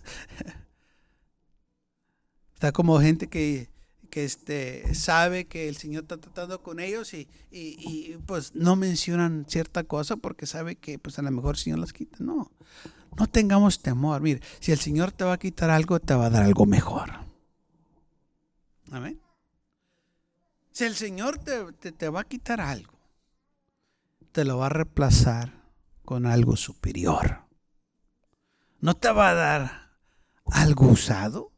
Está 2.56 2.74
como 2.74 3.00
gente 3.00 3.28
que, 3.28 3.70
que 4.10 4.26
este, 4.26 4.94
sabe 4.94 5.46
que 5.46 5.70
el 5.70 5.78
Señor 5.78 6.04
está 6.04 6.18
tratando 6.18 6.62
con 6.62 6.82
ellos 6.82 7.14
y, 7.14 7.30
y, 7.50 8.18
pues 8.26 8.54
no 8.54 8.76
mencionan 8.76 9.46
cierta 9.48 9.86
cosa 9.86 10.18
porque 10.18 10.46
sabe 10.46 10.76
que 10.76 11.00
pues 11.00 11.20
a 11.20 11.22
lo 11.22 11.32
mejor 11.32 11.56
el 11.56 11.62
Señor 11.62 11.80
las 11.80 11.94
quita. 11.94 12.18
No, 12.20 12.52
no 13.18 13.28
tengamos 13.28 13.82
temor. 13.82 14.22
Mire, 14.22 14.42
si 14.60 14.72
el 14.72 14.80
Señor 14.80 15.12
te 15.12 15.24
va 15.24 15.34
a 15.34 15.40
quitar 15.40 15.70
algo, 15.70 16.00
te 16.00 16.14
va 16.14 16.28
a 16.28 16.30
dar 16.30 16.44
algo 16.44 16.66
mejor. 16.66 17.12
Amén. 18.92 19.22
Si 20.72 20.86
el 20.86 20.96
Señor 20.96 21.38
te, 21.40 21.92
te, 21.92 22.10
va 22.10 22.22
a 22.22 22.24
quitar 22.24 22.62
algo, 22.62 22.94
te 24.32 24.46
lo 24.46 24.58
va 24.58 24.68
a 24.68 24.70
reemplazar 24.70 25.52
con 26.06 26.26
algo 26.26 26.56
superior. 26.56 27.44
No 28.80 28.96
te 28.96 29.12
va 29.12 29.30
a 29.30 29.34
dar 29.34 29.92
algo 30.46 30.88
usado. 30.88 31.52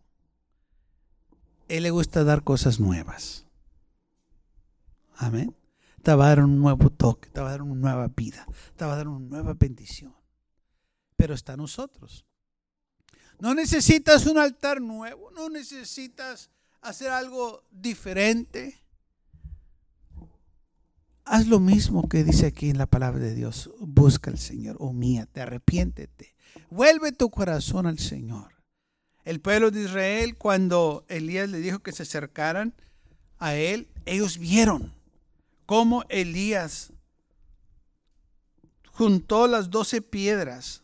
Él 1.68 1.84
le 1.84 1.92
gusta 1.92 2.24
dar 2.24 2.44
cosas 2.44 2.80
nuevas. 2.80 3.46
Amén. 5.16 5.56
Te 6.02 6.16
va 6.16 6.26
a 6.26 6.30
dar 6.30 6.44
un 6.44 6.60
nuevo 6.60 6.90
toque, 6.90 7.30
te 7.30 7.42
va 7.42 7.50
a 7.50 7.52
dar 7.52 7.62
una 7.62 7.76
nueva 7.76 8.08
vida, 8.08 8.48
te 8.76 8.86
va 8.86 8.94
a 8.94 8.98
dar 8.98 9.08
una 9.08 9.20
nueva 9.20 9.54
bendición 9.54 10.21
pero 11.22 11.36
está 11.36 11.56
nosotros. 11.56 12.26
No 13.38 13.54
necesitas 13.54 14.26
un 14.26 14.40
altar 14.40 14.82
nuevo, 14.82 15.30
no 15.30 15.52
necesitas 15.52 16.50
hacer 16.82 17.12
algo 17.12 17.64
diferente. 17.70 18.82
Haz 21.24 21.46
lo 21.46 21.60
mismo 21.60 22.10
que 22.10 22.24
dice 22.24 22.48
aquí 22.48 22.72
en 22.72 22.80
la 22.80 22.88
palabra 22.88 23.20
de 23.20 23.36
Dios. 23.36 23.70
Busca 23.78 24.32
al 24.32 24.40
Señor, 24.40 24.78
humíate, 24.80 25.42
arrepiéntete. 25.42 26.34
Vuelve 26.72 27.12
tu 27.12 27.30
corazón 27.30 27.86
al 27.86 28.00
Señor. 28.00 28.56
El 29.24 29.42
pueblo 29.42 29.70
de 29.70 29.84
Israel, 29.84 30.36
cuando 30.38 31.06
Elías 31.08 31.52
le 31.52 31.60
dijo 31.60 31.84
que 31.84 31.92
se 31.92 32.02
acercaran 32.02 32.74
a 33.38 33.54
él, 33.54 33.90
ellos 34.08 34.40
vieron 34.40 34.92
cómo 35.68 36.04
Elías 36.10 36.94
juntó 38.92 39.46
las 39.46 39.70
doce 39.70 40.02
piedras 40.02 40.81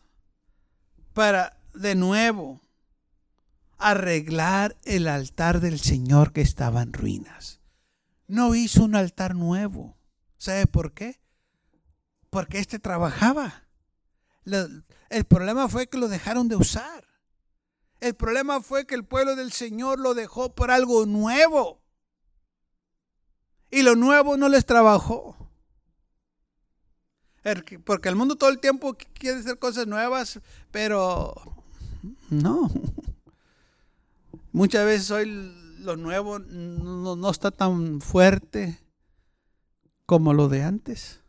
para 1.18 1.58
de 1.74 1.96
nuevo 1.96 2.60
arreglar 3.76 4.76
el 4.84 5.08
altar 5.08 5.58
del 5.58 5.80
Señor 5.80 6.32
que 6.32 6.42
estaba 6.42 6.80
en 6.80 6.92
ruinas. 6.92 7.58
No 8.28 8.54
hizo 8.54 8.84
un 8.84 8.94
altar 8.94 9.34
nuevo. 9.34 9.96
¿Sabe 10.36 10.68
por 10.68 10.92
qué? 10.92 11.20
Porque 12.30 12.60
este 12.60 12.78
trabajaba. 12.78 13.64
El 14.44 15.24
problema 15.24 15.68
fue 15.68 15.88
que 15.88 15.98
lo 15.98 16.06
dejaron 16.06 16.46
de 16.46 16.54
usar. 16.54 17.04
El 17.98 18.14
problema 18.14 18.60
fue 18.60 18.86
que 18.86 18.94
el 18.94 19.04
pueblo 19.04 19.34
del 19.34 19.50
Señor 19.50 19.98
lo 19.98 20.14
dejó 20.14 20.54
por 20.54 20.70
algo 20.70 21.04
nuevo. 21.04 21.82
Y 23.72 23.82
lo 23.82 23.96
nuevo 23.96 24.36
no 24.36 24.48
les 24.48 24.64
trabajó. 24.64 25.47
Porque 27.84 28.08
el 28.08 28.16
mundo 28.16 28.36
todo 28.36 28.50
el 28.50 28.58
tiempo 28.58 28.96
quiere 29.14 29.40
hacer 29.40 29.58
cosas 29.58 29.86
nuevas, 29.86 30.40
pero 30.70 31.34
no. 32.30 32.70
Muchas 34.52 34.84
veces 34.84 35.10
hoy 35.10 35.24
lo 35.78 35.96
nuevo 35.96 36.38
no, 36.38 37.30
está 37.30 37.50
tan 37.50 38.00
fuerte 38.00 38.78
como 40.06 40.32
lo 40.32 40.48
de 40.48 40.62
antes. 40.62 41.20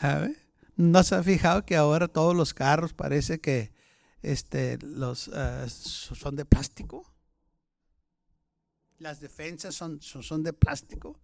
¿No 0.76 1.02
se 1.02 1.14
ha 1.14 1.22
fijado 1.22 1.64
que 1.64 1.76
ahora 1.76 2.06
todos 2.06 2.36
los 2.36 2.52
carros 2.52 2.92
parece 2.92 3.40
que 3.40 3.72
este, 4.22 4.78
los, 4.82 5.30
eh, 5.34 5.66
son 5.68 6.36
de 6.36 6.44
plástico? 6.44 7.10
Las 8.98 9.20
defensas 9.20 9.74
son, 9.74 10.00
son, 10.00 10.42
de 10.42 10.52
plástico. 10.52 11.18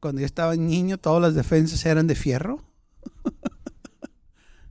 Cuando 0.00 0.20
yo 0.20 0.26
estaba 0.26 0.54
niño, 0.54 0.98
todas 0.98 1.20
las 1.20 1.34
defensas 1.34 1.84
eran 1.86 2.06
de 2.06 2.14
fierro. 2.14 2.62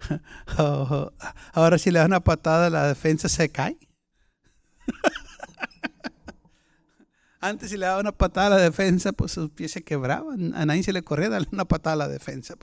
Oh, 0.57 1.11
ahora 1.51 1.77
si 1.77 1.91
le 1.91 1.99
dan 1.99 2.11
una 2.11 2.23
patada, 2.23 2.69
la 2.69 2.87
defensa 2.87 3.27
se 3.27 3.49
cae. 3.49 3.77
Antes 7.41 7.71
si 7.71 7.77
le 7.77 7.85
daba 7.85 7.99
una 7.99 8.13
patada 8.13 8.47
a 8.47 8.49
la 8.51 8.57
defensa, 8.57 9.11
pues 9.11 9.33
sus 9.33 9.51
pies 9.51 9.71
se 9.71 9.83
quebraban. 9.83 10.55
A 10.55 10.65
nadie 10.65 10.83
se 10.83 10.93
le 10.93 11.03
corría 11.03 11.29
darle 11.29 11.49
una 11.51 11.65
patada 11.65 11.93
a 11.93 11.97
la 11.97 12.07
defensa. 12.07 12.55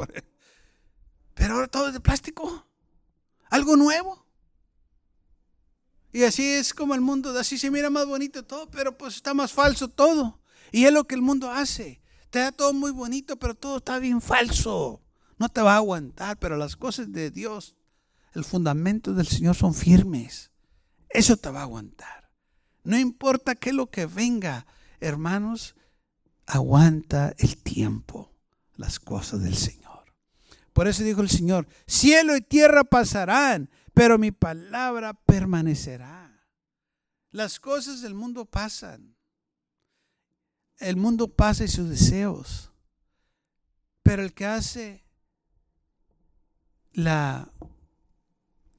Pero 1.34 1.54
ahora 1.54 1.68
todo 1.68 1.88
es 1.88 1.92
de 1.92 2.00
plástico. 2.00 2.66
Algo 3.50 3.76
nuevo. 3.76 4.24
Y 6.12 6.22
así 6.22 6.46
es 6.46 6.72
como 6.72 6.94
el 6.94 7.00
mundo, 7.00 7.36
así 7.38 7.58
se 7.58 7.70
mira 7.70 7.90
más 7.90 8.06
bonito 8.06 8.44
todo, 8.44 8.70
pero 8.70 8.96
pues 8.96 9.16
está 9.16 9.34
más 9.34 9.52
falso 9.52 9.88
todo. 9.88 10.40
Y 10.70 10.84
es 10.84 10.92
lo 10.92 11.04
que 11.04 11.16
el 11.16 11.22
mundo 11.22 11.50
hace. 11.50 12.00
Te 12.34 12.40
da 12.40 12.50
todo 12.50 12.72
muy 12.72 12.90
bonito, 12.90 13.36
pero 13.36 13.54
todo 13.54 13.76
está 13.76 14.00
bien 14.00 14.20
falso. 14.20 15.00
No 15.38 15.48
te 15.48 15.60
va 15.60 15.74
a 15.74 15.76
aguantar, 15.76 16.36
pero 16.36 16.56
las 16.56 16.74
cosas 16.74 17.12
de 17.12 17.30
Dios, 17.30 17.76
el 18.32 18.44
fundamento 18.44 19.14
del 19.14 19.28
Señor 19.28 19.54
son 19.54 19.72
firmes. 19.72 20.50
Eso 21.08 21.36
te 21.36 21.48
va 21.50 21.60
a 21.60 21.62
aguantar. 21.62 22.32
No 22.82 22.98
importa 22.98 23.54
qué 23.54 23.72
lo 23.72 23.88
que 23.88 24.06
venga, 24.06 24.66
hermanos, 24.98 25.76
aguanta 26.44 27.36
el 27.38 27.56
tiempo 27.56 28.34
las 28.74 28.98
cosas 28.98 29.40
del 29.40 29.54
Señor. 29.54 30.12
Por 30.72 30.88
eso 30.88 31.04
dijo 31.04 31.20
el 31.20 31.30
Señor, 31.30 31.68
cielo 31.86 32.36
y 32.36 32.40
tierra 32.40 32.82
pasarán, 32.82 33.70
pero 33.92 34.18
mi 34.18 34.32
palabra 34.32 35.14
permanecerá. 35.14 36.44
Las 37.30 37.60
cosas 37.60 38.02
del 38.02 38.14
mundo 38.14 38.44
pasan. 38.44 39.13
El 40.78 40.96
mundo 40.96 41.28
pasa 41.28 41.64
y 41.64 41.68
sus 41.68 41.88
deseos. 41.88 42.70
Pero 44.02 44.22
el 44.22 44.34
que 44.34 44.46
hace 44.46 45.04
la 46.92 47.50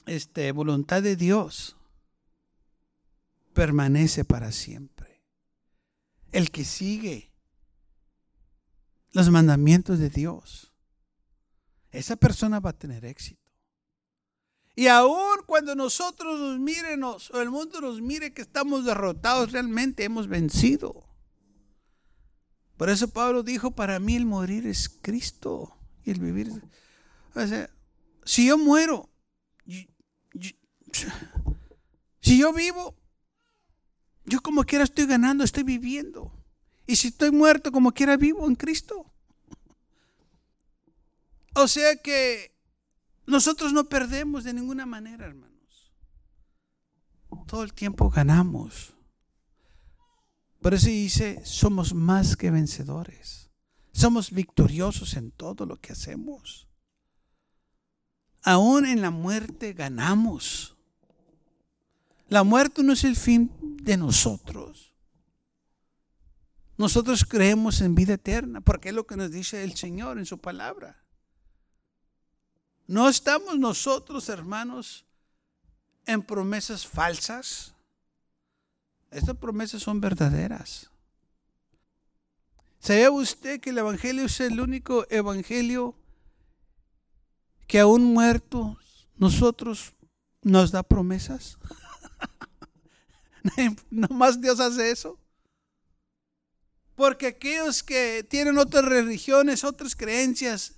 este, 0.06 0.52
voluntad 0.52 1.02
de 1.02 1.16
Dios 1.16 1.76
permanece 3.54 4.26
para 4.26 4.52
siempre. 4.52 5.24
El 6.32 6.52
que 6.52 6.66
sigue 6.66 7.32
los 9.12 9.30
mandamientos 9.30 10.00
de 10.00 10.10
Dios, 10.10 10.74
esa 11.92 12.18
persona 12.18 12.60
va 12.60 12.72
a 12.72 12.78
tener 12.78 13.06
éxito. 13.06 13.42
Y 14.76 14.88
aun 14.88 15.40
cuando 15.46 15.74
nosotros 15.74 16.38
nos 16.38 16.60
miren 16.60 17.02
o 17.04 17.18
el 17.42 17.50
mundo 17.50 17.80
nos 17.80 18.02
mire 18.02 18.34
que 18.34 18.42
estamos 18.42 18.84
derrotados, 18.84 19.54
realmente 19.54 20.04
hemos 20.04 20.28
vencido. 20.28 21.05
Por 22.78 22.90
eso 22.90 23.10
Pablo 23.10 23.44
dijo, 23.44 23.72
para 23.72 24.00
mí 24.00 24.16
el 24.16 24.26
morir 24.26 24.68
es 24.68 24.90
Cristo 24.90 25.78
y 26.04 26.12
el 26.12 26.20
vivir 26.20 26.52
O 27.34 27.48
sea, 27.48 27.70
si 28.24 28.48
yo 28.48 28.58
muero, 28.58 29.10
si 32.22 32.38
yo 32.38 32.54
vivo, 32.54 32.96
yo 34.26 34.42
como 34.42 34.64
quiera 34.64 34.84
estoy 34.84 35.06
ganando, 35.06 35.44
estoy 35.44 35.64
viviendo. 35.64 36.32
Y 36.88 36.96
si 36.98 37.10
estoy 37.10 37.32
muerto, 37.32 37.72
como 37.72 37.94
quiera 37.94 38.18
vivo 38.18 38.48
en 38.48 38.56
Cristo. 38.56 39.12
O 41.54 41.68
sea 41.68 41.96
que 41.96 42.56
nosotros 43.26 43.74
no 43.74 43.88
perdemos 43.88 44.44
de 44.44 44.54
ninguna 44.54 44.86
manera, 44.86 45.26
hermanos. 45.26 45.94
Todo 47.48 47.64
el 47.64 47.74
tiempo 47.74 48.10
ganamos. 48.10 48.95
Por 50.66 50.74
eso 50.74 50.88
dice, 50.88 51.40
somos 51.46 51.94
más 51.94 52.36
que 52.36 52.50
vencedores. 52.50 53.52
Somos 53.92 54.32
victoriosos 54.32 55.14
en 55.14 55.30
todo 55.30 55.68
lo 55.68 55.80
que 55.80 55.94
hacemos. 55.94 56.68
Aún 58.42 58.88
en 58.88 59.00
la 59.00 59.12
muerte 59.12 59.74
ganamos. 59.74 60.76
La 62.30 62.44
muerte 62.44 62.82
no 62.82 62.94
es 62.94 63.04
el 63.04 63.16
fin 63.16 63.52
de 63.62 63.96
nosotros. 63.96 64.92
Nosotros 66.78 67.26
creemos 67.26 67.82
en 67.82 67.94
vida 67.94 68.16
eterna, 68.16 68.60
porque 68.60 68.90
es 68.90 68.96
lo 68.96 69.06
que 69.06 69.18
nos 69.18 69.30
dice 69.30 69.64
el 69.64 69.76
Señor 69.76 70.18
en 70.18 70.26
su 70.26 70.40
palabra. 70.40 71.06
No 72.88 73.08
estamos 73.08 73.60
nosotros, 73.60 74.30
hermanos, 74.30 75.06
en 76.08 76.24
promesas 76.24 76.88
falsas. 76.88 77.75
Estas 79.16 79.38
promesas 79.38 79.82
son 79.82 80.02
verdaderas. 80.02 80.90
¿Sabía 82.80 83.10
usted 83.10 83.62
que 83.62 83.70
el 83.70 83.78
Evangelio 83.78 84.26
es 84.26 84.42
el 84.42 84.60
único 84.60 85.08
Evangelio 85.10 85.96
que 87.66 87.80
aún 87.80 88.04
muertos 88.14 89.08
nosotros 89.16 89.94
nos 90.42 90.72
da 90.72 90.84
promesas? 90.84 91.58
¿No 93.90 94.10
más 94.10 94.42
Dios 94.42 94.60
hace 94.60 94.92
eso. 94.92 95.18
Porque 96.96 97.28
aquellos 97.28 97.84
que 97.84 98.26
tienen 98.30 98.58
otras 98.58 98.84
religiones, 98.84 99.64
otras 99.64 99.96
creencias, 99.96 100.74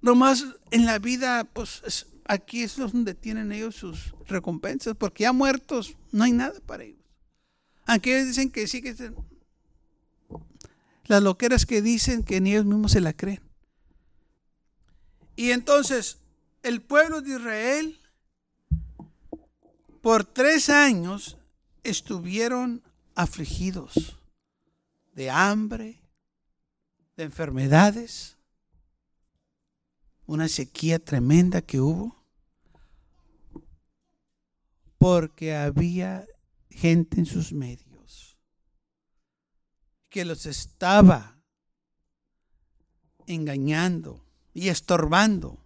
nomás 0.00 0.44
en 0.70 0.86
la 0.86 1.00
vida, 1.00 1.42
pues 1.42 2.06
aquí 2.24 2.62
es 2.62 2.76
donde 2.76 3.14
tienen 3.14 3.50
ellos 3.50 3.74
sus 3.74 4.14
recompensas, 4.28 4.94
porque 4.96 5.24
ya 5.24 5.32
muertos 5.32 5.96
no 6.12 6.24
hay 6.24 6.32
nada 6.32 6.60
para 6.60 6.84
ellos. 6.84 7.02
Aunque 7.86 8.14
ellos 8.14 8.28
dicen 8.28 8.50
que 8.50 8.66
sí, 8.68 8.80
que 8.80 8.94
las 11.06 11.22
loqueras 11.22 11.66
que 11.66 11.82
dicen 11.82 12.22
que 12.22 12.40
ni 12.40 12.52
ellos 12.52 12.64
mismos 12.64 12.92
se 12.92 13.00
la 13.00 13.12
creen. 13.12 13.42
Y 15.34 15.50
entonces, 15.50 16.18
el 16.62 16.80
pueblo 16.80 17.20
de 17.22 17.36
Israel 17.36 17.98
por 20.00 20.24
tres 20.24 20.68
años 20.68 21.38
estuvieron 21.82 22.82
afligidos 23.14 24.18
de 25.14 25.30
hambre, 25.30 26.00
de 27.16 27.24
enfermedades, 27.24 28.36
una 30.26 30.48
sequía 30.48 30.98
tremenda 30.98 31.60
que 31.60 31.80
hubo, 31.80 32.21
porque 35.02 35.56
había 35.56 36.28
gente 36.70 37.18
en 37.18 37.26
sus 37.26 37.52
medios 37.52 38.38
que 40.08 40.24
los 40.24 40.46
estaba 40.46 41.40
engañando 43.26 44.24
y 44.54 44.68
estorbando. 44.68 45.58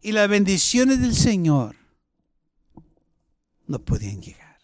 Y 0.00 0.12
las 0.12 0.28
bendiciones 0.28 1.00
del 1.00 1.16
Señor 1.16 1.74
no 3.66 3.84
podían 3.84 4.22
llegar. 4.22 4.60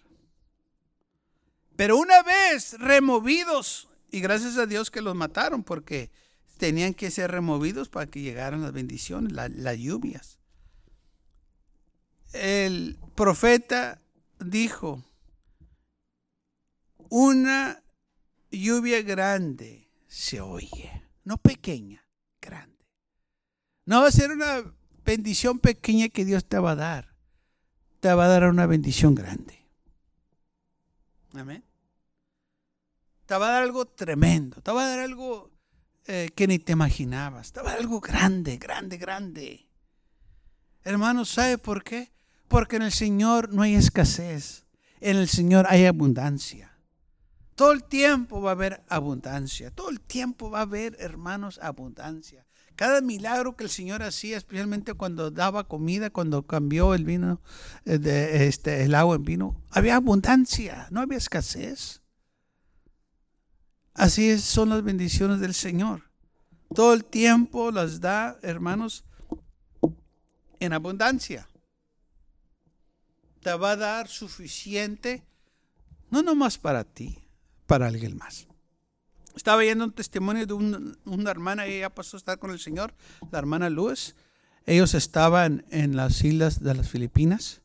Pero 1.75 1.97
una 1.97 2.23
vez 2.23 2.79
removidos, 2.79 3.89
y 4.13 4.21
gracias 4.21 4.57
a 4.57 4.67
Dios 4.67 4.89
que 4.89 5.03
los 5.03 5.17
mataron, 5.17 5.65
porque 5.65 6.13
tenían 6.59 6.95
que 6.95 7.11
ser 7.11 7.33
removidos 7.33 7.89
para 7.89 8.07
que 8.07 8.21
llegaran 8.21 8.63
las 8.63 8.73
bendiciones, 8.73 9.33
las 9.33 9.79
lluvias. 9.79 10.39
El 12.39 12.99
profeta 13.15 14.01
dijo, 14.39 15.03
una 17.09 17.83
lluvia 18.51 19.03
grande 19.03 19.91
se 20.07 20.41
oye, 20.41 21.09
no 21.25 21.39
pequeña, 21.39 22.07
grande. 22.41 22.85
No 23.85 24.03
va 24.03 24.09
a 24.09 24.13
ser 24.13 24.31
una 24.31 24.65
bendición 25.05 25.59
pequeña 25.59 26.09
que 26.09 26.25
Dios 26.25 26.45
te 26.47 26.59
va 26.59 26.73
a 26.73 26.77
dar 26.77 27.17
te 28.07 28.15
va 28.15 28.27
a 28.27 28.29
dar 28.29 28.49
una 28.49 28.67
bendición 28.67 29.17
grande. 29.17 29.67
Amén. 31.35 31.65
Te 33.27 33.37
va 33.37 33.49
a 33.49 33.51
dar 33.51 33.63
algo 33.65 33.87
tremendo, 33.87 34.61
te 34.63 34.71
va 34.71 34.85
a 34.85 34.89
dar 34.91 35.01
algo 35.01 35.51
eh, 36.05 36.31
que 36.37 36.47
ni 36.47 36.61
te 36.61 36.71
imaginabas, 36.71 37.53
te 37.53 37.61
va 37.61 37.71
a 37.71 37.73
dar 37.73 37.81
algo 37.81 38.01
grande, 38.01 38.59
grande, 38.59 38.97
grande. 38.97 39.69
Hermanos, 40.85 41.31
¿sabe 41.31 41.59
por 41.59 41.83
qué? 41.83 42.13
Porque 42.49 42.77
en 42.77 42.83
el 42.83 42.93
Señor 42.93 43.53
no 43.53 43.63
hay 43.63 43.75
escasez, 43.75 44.67
en 45.01 45.17
el 45.17 45.29
Señor 45.29 45.67
hay 45.69 45.87
abundancia. 45.87 46.73
Todo 47.55 47.73
el 47.73 47.85
tiempo 47.85 48.43
va 48.43 48.51
a 48.51 48.53
haber 48.53 48.85
abundancia, 48.89 49.71
todo 49.71 49.89
el 49.89 50.01
tiempo 50.01 50.51
va 50.51 50.59
a 50.59 50.63
haber, 50.63 50.97
hermanos, 51.01 51.59
abundancia. 51.63 52.47
Cada 52.77 53.01
milagro 53.01 53.57
que 53.57 53.65
el 53.65 53.71
Señor 53.71 54.03
hacía, 54.03 54.37
especialmente 54.37 54.93
cuando 54.93 55.31
daba 55.31 55.67
comida, 55.67 56.11
cuando 56.11 56.47
cambió 56.47 56.93
el 56.93 57.05
vino, 57.05 57.41
eh, 57.87 57.99
de, 57.99 58.47
este, 58.47 58.85
el 58.85 58.95
agua 58.95 59.17
en 59.17 59.25
vino, 59.25 59.63
había 59.71 59.97
abundancia, 59.97 60.87
no 60.91 61.01
había 61.01 61.17
escasez. 61.17 62.03
Así 63.95 64.39
son 64.39 64.69
las 64.69 64.83
bendiciones 64.83 65.41
del 65.41 65.55
Señor. 65.55 66.03
Todo 66.75 66.93
el 66.93 67.07
tiempo 67.07 67.71
las 67.71 68.03
da, 68.03 68.39
hermanos, 68.43 69.07
en 70.61 70.75
abundancia. 70.75 71.49
Te 73.47 73.55
va 73.55 73.71
a 73.71 73.77
dar 73.77 74.09
suficiente, 74.09 75.23
no 76.11 76.21
nomás 76.21 76.59
para 76.59 76.83
ti, 76.83 77.17
para 77.69 77.87
alguien 77.87 78.17
más. 78.17 78.49
Estaba 79.37 79.63
viendo 79.63 79.85
un 79.85 79.93
testimonio 79.93 80.47
de 80.47 80.53
una 80.53 81.31
hermana, 81.31 81.65
ella 81.65 81.95
pasó 81.95 82.17
a 82.17 82.19
estar 82.19 82.41
con 82.41 82.51
el 82.51 82.59
Señor, 82.59 82.93
la 83.31 83.39
hermana 83.39 83.71
Luz. 83.71 84.17
Ellos 84.65 84.95
estaban 84.95 85.65
en 85.71 85.95
las 85.95 86.25
islas 86.25 86.61
de 86.61 86.75
las 86.75 86.89
Filipinas 86.89 87.63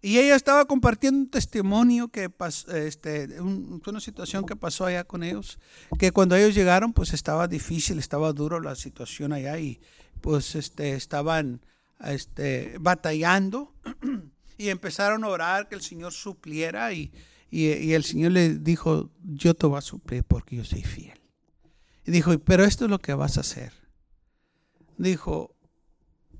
y 0.00 0.18
ella 0.18 0.34
estaba 0.34 0.64
compartiendo 0.64 1.20
un 1.20 1.30
testimonio 1.30 2.08
que 2.08 2.28
pasó, 2.28 2.74
este, 2.74 3.40
una 3.40 4.00
situación 4.00 4.44
que 4.44 4.56
pasó 4.56 4.86
allá 4.86 5.04
con 5.04 5.22
ellos, 5.22 5.60
que 6.00 6.10
cuando 6.10 6.34
ellos 6.34 6.52
llegaron 6.52 6.92
pues 6.92 7.12
estaba 7.12 7.46
difícil, 7.46 8.00
estaba 8.00 8.32
duro 8.32 8.58
la 8.58 8.74
situación 8.74 9.32
allá 9.32 9.56
y 9.60 9.80
pues 10.20 10.56
este, 10.56 10.94
estaban 10.94 11.60
este, 12.00 12.76
batallando 12.80 13.72
y 14.62 14.70
empezaron 14.70 15.24
a 15.24 15.28
orar 15.28 15.68
que 15.68 15.74
el 15.74 15.82
Señor 15.82 16.12
supliera 16.12 16.92
y, 16.92 17.12
y, 17.50 17.92
el 17.92 18.04
Señor 18.04 18.30
le 18.30 18.58
dijo, 18.58 19.10
yo 19.24 19.54
te 19.54 19.66
voy 19.66 19.78
a 19.78 19.80
suplir 19.80 20.22
porque 20.22 20.56
yo 20.56 20.64
soy 20.64 20.84
fiel. 20.84 21.20
Y 22.06 22.12
dijo, 22.12 22.38
pero 22.38 22.64
esto 22.64 22.84
es 22.84 22.90
lo 22.90 23.00
que 23.00 23.12
vas 23.12 23.38
a 23.38 23.40
hacer. 23.40 23.72
Dijo, 24.98 25.56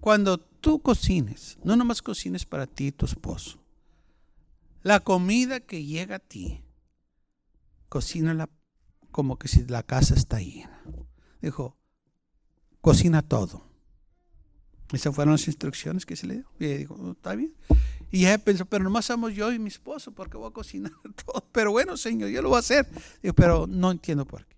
cuando 0.00 0.38
tú 0.38 0.80
cocines, 0.80 1.58
no 1.64 1.74
nomás 1.74 2.00
cocines 2.00 2.46
para 2.46 2.68
ti 2.68 2.86
y 2.86 2.92
tu 2.92 3.06
esposo, 3.06 3.60
la 4.82 5.00
comida 5.00 5.58
que 5.58 5.84
llega 5.84 6.16
a 6.16 6.20
ti, 6.20 6.62
cocínala 7.88 8.48
como 9.10 9.36
que 9.36 9.48
si 9.48 9.64
la 9.66 9.82
casa 9.82 10.14
está 10.14 10.40
llena. 10.40 10.80
Dijo, 11.40 11.76
cocina 12.80 13.22
todo. 13.22 13.72
Esas 14.92 15.14
fueron 15.14 15.32
las 15.32 15.46
instrucciones 15.46 16.06
que 16.06 16.16
se 16.16 16.26
le 16.26 16.34
dio. 16.34 16.46
Y 16.60 16.66
dijo, 16.66 17.12
está 17.12 17.34
bien. 17.34 17.54
Y 18.12 18.26
ella 18.26 18.36
pensó, 18.36 18.66
pero 18.66 18.84
nomás 18.84 19.06
somos 19.06 19.34
yo 19.34 19.50
y 19.52 19.58
mi 19.58 19.68
esposo, 19.68 20.12
porque 20.12 20.36
voy 20.36 20.50
a 20.50 20.52
cocinar 20.52 20.92
todo. 21.24 21.48
Pero 21.50 21.72
bueno, 21.72 21.96
Señor, 21.96 22.28
yo 22.28 22.42
lo 22.42 22.50
voy 22.50 22.56
a 22.56 22.60
hacer. 22.60 22.86
pero 23.34 23.66
no 23.66 23.90
entiendo 23.90 24.26
por 24.26 24.44
qué. 24.44 24.52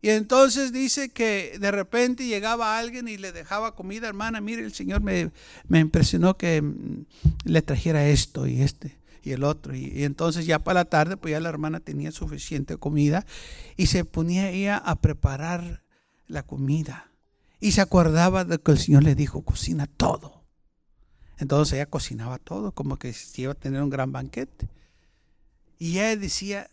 Y 0.00 0.10
entonces 0.10 0.72
dice 0.72 1.10
que 1.10 1.58
de 1.60 1.70
repente 1.70 2.26
llegaba 2.26 2.78
alguien 2.78 3.08
y 3.08 3.18
le 3.18 3.32
dejaba 3.32 3.74
comida, 3.74 4.08
hermana, 4.08 4.40
mire, 4.40 4.62
el 4.62 4.72
Señor 4.72 5.02
me, 5.02 5.30
impresionó 5.70 6.36
que 6.36 6.62
mm, 6.62 7.04
le 7.44 7.62
trajera 7.62 8.08
esto 8.08 8.46
y 8.46 8.62
este 8.62 8.96
y 9.22 9.32
el 9.32 9.42
otro. 9.42 9.74
Y, 9.74 9.86
y, 9.86 10.04
entonces 10.04 10.46
ya 10.46 10.60
para 10.60 10.80
la 10.80 10.84
tarde, 10.86 11.16
pues 11.16 11.32
ya 11.32 11.40
la 11.40 11.48
hermana 11.48 11.80
tenía 11.80 12.12
suficiente 12.12 12.76
comida 12.76 13.26
y 13.76 13.86
se 13.86 14.04
ponía 14.04 14.50
ella 14.50 14.76
a 14.78 14.96
preparar 14.96 15.82
la 16.26 16.44
comida. 16.44 17.10
Y 17.60 17.72
se 17.72 17.80
acordaba 17.80 18.44
de 18.44 18.58
que 18.58 18.70
el 18.70 18.78
Señor 18.78 19.02
le 19.02 19.14
dijo, 19.14 19.42
cocina 19.42 19.86
todo. 19.86 20.35
Entonces 21.38 21.74
ella 21.74 21.86
cocinaba 21.86 22.38
todo, 22.38 22.72
como 22.72 22.98
que 22.98 23.14
iba 23.36 23.52
a 23.52 23.54
tener 23.54 23.82
un 23.82 23.90
gran 23.90 24.12
banquete. 24.12 24.68
Y 25.78 25.98
ella 25.98 26.16
decía, 26.16 26.70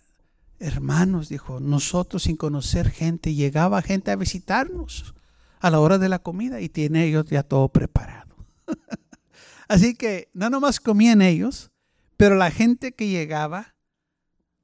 hermanos, 0.60 1.30
dijo, 1.30 1.60
nosotros 1.60 2.24
sin 2.24 2.38
conocer 2.38 2.90
gente, 2.90 3.34
llegaba 3.34 3.82
gente 3.82 4.12
a 4.12 4.16
visitarnos 4.16 5.14
a 5.60 5.70
la 5.70 5.80
hora 5.80 5.98
de 5.98 6.10
la 6.10 6.20
comida 6.20 6.62
y 6.62 6.70
tiene 6.70 7.06
ellos 7.06 7.26
ya 7.30 7.44
todo 7.44 7.70
preparado. 7.70 8.36
Así 9.68 9.96
que 9.96 10.30
no 10.34 10.50
nomás 10.50 10.80
comían 10.80 11.22
ellos, 11.22 11.72
pero 12.18 12.36
la 12.36 12.52
gente 12.52 12.94
que 12.94 13.10
llegaba 13.10 13.76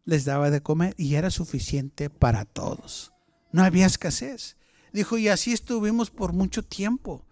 les 0.06 0.26
daba 0.26 0.50
de 0.50 0.62
comer 0.62 0.94
y 0.98 1.16
era 1.16 1.30
suficiente 1.30 2.10
para 2.10 2.46
todos. 2.46 3.12
No 3.52 3.64
había 3.64 3.86
escasez. 3.86 4.58
Dijo, 4.92 5.18
y 5.18 5.28
así 5.28 5.54
estuvimos 5.54 6.10
por 6.10 6.34
mucho 6.34 6.64
tiempo. 6.64 7.26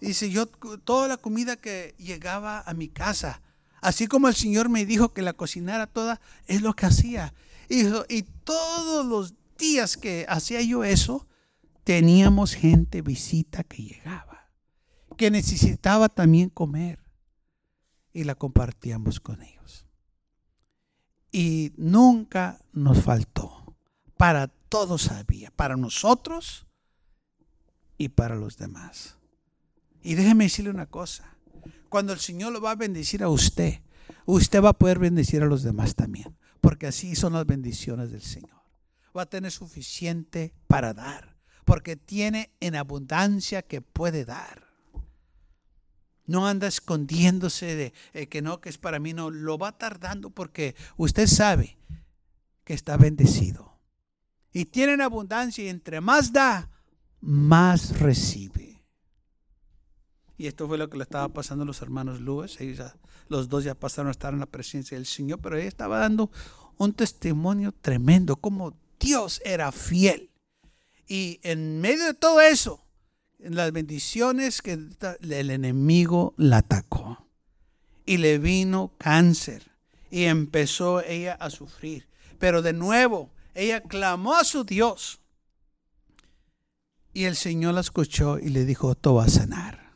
Dice, 0.00 0.30
yo 0.30 0.46
toda 0.46 1.08
la 1.08 1.18
comida 1.18 1.56
que 1.56 1.94
llegaba 1.98 2.60
a 2.60 2.72
mi 2.74 2.88
casa, 2.88 3.42
así 3.82 4.06
como 4.06 4.28
el 4.28 4.34
Señor 4.34 4.68
me 4.68 4.86
dijo 4.86 5.12
que 5.12 5.22
la 5.22 5.34
cocinara 5.34 5.86
toda, 5.86 6.20
es 6.46 6.62
lo 6.62 6.74
que 6.74 6.86
hacía. 6.86 7.34
Y, 7.68 7.86
y 8.08 8.22
todos 8.44 9.04
los 9.04 9.34
días 9.58 9.96
que 9.96 10.24
hacía 10.28 10.62
yo 10.62 10.84
eso, 10.84 11.26
teníamos 11.84 12.54
gente 12.54 13.02
visita 13.02 13.62
que 13.62 13.82
llegaba, 13.82 14.50
que 15.16 15.30
necesitaba 15.30 16.08
también 16.08 16.48
comer. 16.48 16.98
Y 18.12 18.24
la 18.24 18.34
compartíamos 18.34 19.20
con 19.20 19.40
ellos. 19.42 19.86
Y 21.30 21.72
nunca 21.76 22.60
nos 22.72 23.04
faltó. 23.04 23.76
Para 24.16 24.48
todos 24.48 25.12
había. 25.12 25.52
Para 25.52 25.76
nosotros 25.76 26.66
y 27.96 28.08
para 28.08 28.34
los 28.34 28.56
demás. 28.56 29.19
Y 30.02 30.14
déjeme 30.14 30.44
decirle 30.44 30.70
una 30.70 30.86
cosa. 30.86 31.36
Cuando 31.88 32.12
el 32.12 32.20
Señor 32.20 32.52
lo 32.52 32.60
va 32.60 32.72
a 32.72 32.76
bendecir 32.76 33.22
a 33.22 33.28
usted, 33.28 33.80
usted 34.24 34.62
va 34.62 34.70
a 34.70 34.78
poder 34.78 34.98
bendecir 34.98 35.42
a 35.42 35.46
los 35.46 35.62
demás 35.62 35.94
también. 35.94 36.36
Porque 36.60 36.86
así 36.86 37.14
son 37.14 37.32
las 37.32 37.46
bendiciones 37.46 38.12
del 38.12 38.22
Señor. 38.22 38.60
Va 39.16 39.22
a 39.22 39.26
tener 39.26 39.50
suficiente 39.50 40.54
para 40.66 40.94
dar. 40.94 41.36
Porque 41.64 41.96
tiene 41.96 42.52
en 42.60 42.76
abundancia 42.76 43.62
que 43.62 43.80
puede 43.80 44.24
dar. 44.24 44.70
No 46.26 46.46
anda 46.46 46.68
escondiéndose 46.68 47.74
de 47.74 47.92
eh, 48.12 48.28
que 48.28 48.40
no, 48.40 48.60
que 48.60 48.68
es 48.68 48.78
para 48.78 49.00
mí. 49.00 49.12
No, 49.12 49.30
lo 49.30 49.58
va 49.58 49.76
tardando 49.76 50.30
porque 50.30 50.76
usted 50.96 51.26
sabe 51.26 51.76
que 52.64 52.74
está 52.74 52.96
bendecido. 52.96 53.80
Y 54.52 54.66
tiene 54.66 54.92
en 54.94 55.00
abundancia 55.00 55.64
y 55.64 55.68
entre 55.68 56.00
más 56.00 56.32
da, 56.32 56.70
más 57.20 57.98
recibe. 57.98 58.69
Y 60.40 60.46
esto 60.46 60.66
fue 60.66 60.78
lo 60.78 60.88
que 60.88 60.96
le 60.96 61.02
estaba 61.02 61.28
pasando 61.28 61.64
a 61.64 61.66
los 61.66 61.82
hermanos 61.82 62.22
Lewis. 62.22 62.56
Los 63.28 63.50
dos 63.50 63.62
ya 63.62 63.74
pasaron 63.74 64.08
a 64.08 64.12
estar 64.12 64.32
en 64.32 64.40
la 64.40 64.46
presencia 64.46 64.96
del 64.96 65.04
Señor, 65.04 65.38
pero 65.42 65.58
ella 65.58 65.68
estaba 65.68 65.98
dando 65.98 66.30
un 66.78 66.94
testimonio 66.94 67.72
tremendo, 67.72 68.36
como 68.36 68.74
Dios 68.98 69.42
era 69.44 69.70
fiel. 69.70 70.30
Y 71.06 71.40
en 71.42 71.82
medio 71.82 72.06
de 72.06 72.14
todo 72.14 72.40
eso, 72.40 72.82
en 73.38 73.54
las 73.54 73.70
bendiciones 73.70 74.62
que 74.62 74.78
el 75.20 75.50
enemigo 75.50 76.32
la 76.38 76.56
atacó. 76.56 77.26
Y 78.06 78.16
le 78.16 78.38
vino 78.38 78.94
cáncer. 78.96 79.70
Y 80.10 80.22
empezó 80.22 81.02
ella 81.02 81.34
a 81.34 81.50
sufrir. 81.50 82.08
Pero 82.38 82.62
de 82.62 82.72
nuevo, 82.72 83.28
ella 83.54 83.82
clamó 83.82 84.34
a 84.36 84.44
su 84.44 84.64
Dios. 84.64 85.20
Y 87.12 87.24
el 87.24 87.36
Señor 87.36 87.74
la 87.74 87.80
escuchó 87.80 88.38
y 88.38 88.48
le 88.48 88.64
dijo, 88.64 88.94
todo 88.94 89.16
va 89.16 89.24
a 89.24 89.28
sanar. 89.28 89.89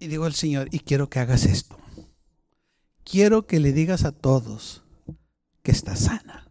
Y 0.00 0.08
dijo 0.08 0.26
el 0.26 0.34
Señor, 0.34 0.68
y 0.72 0.80
quiero 0.80 1.08
que 1.08 1.20
hagas 1.20 1.44
esto. 1.44 1.78
Quiero 3.04 3.46
que 3.46 3.60
le 3.60 3.72
digas 3.72 4.04
a 4.04 4.12
todos 4.12 4.82
que 5.62 5.70
está 5.70 5.94
sana. 5.94 6.48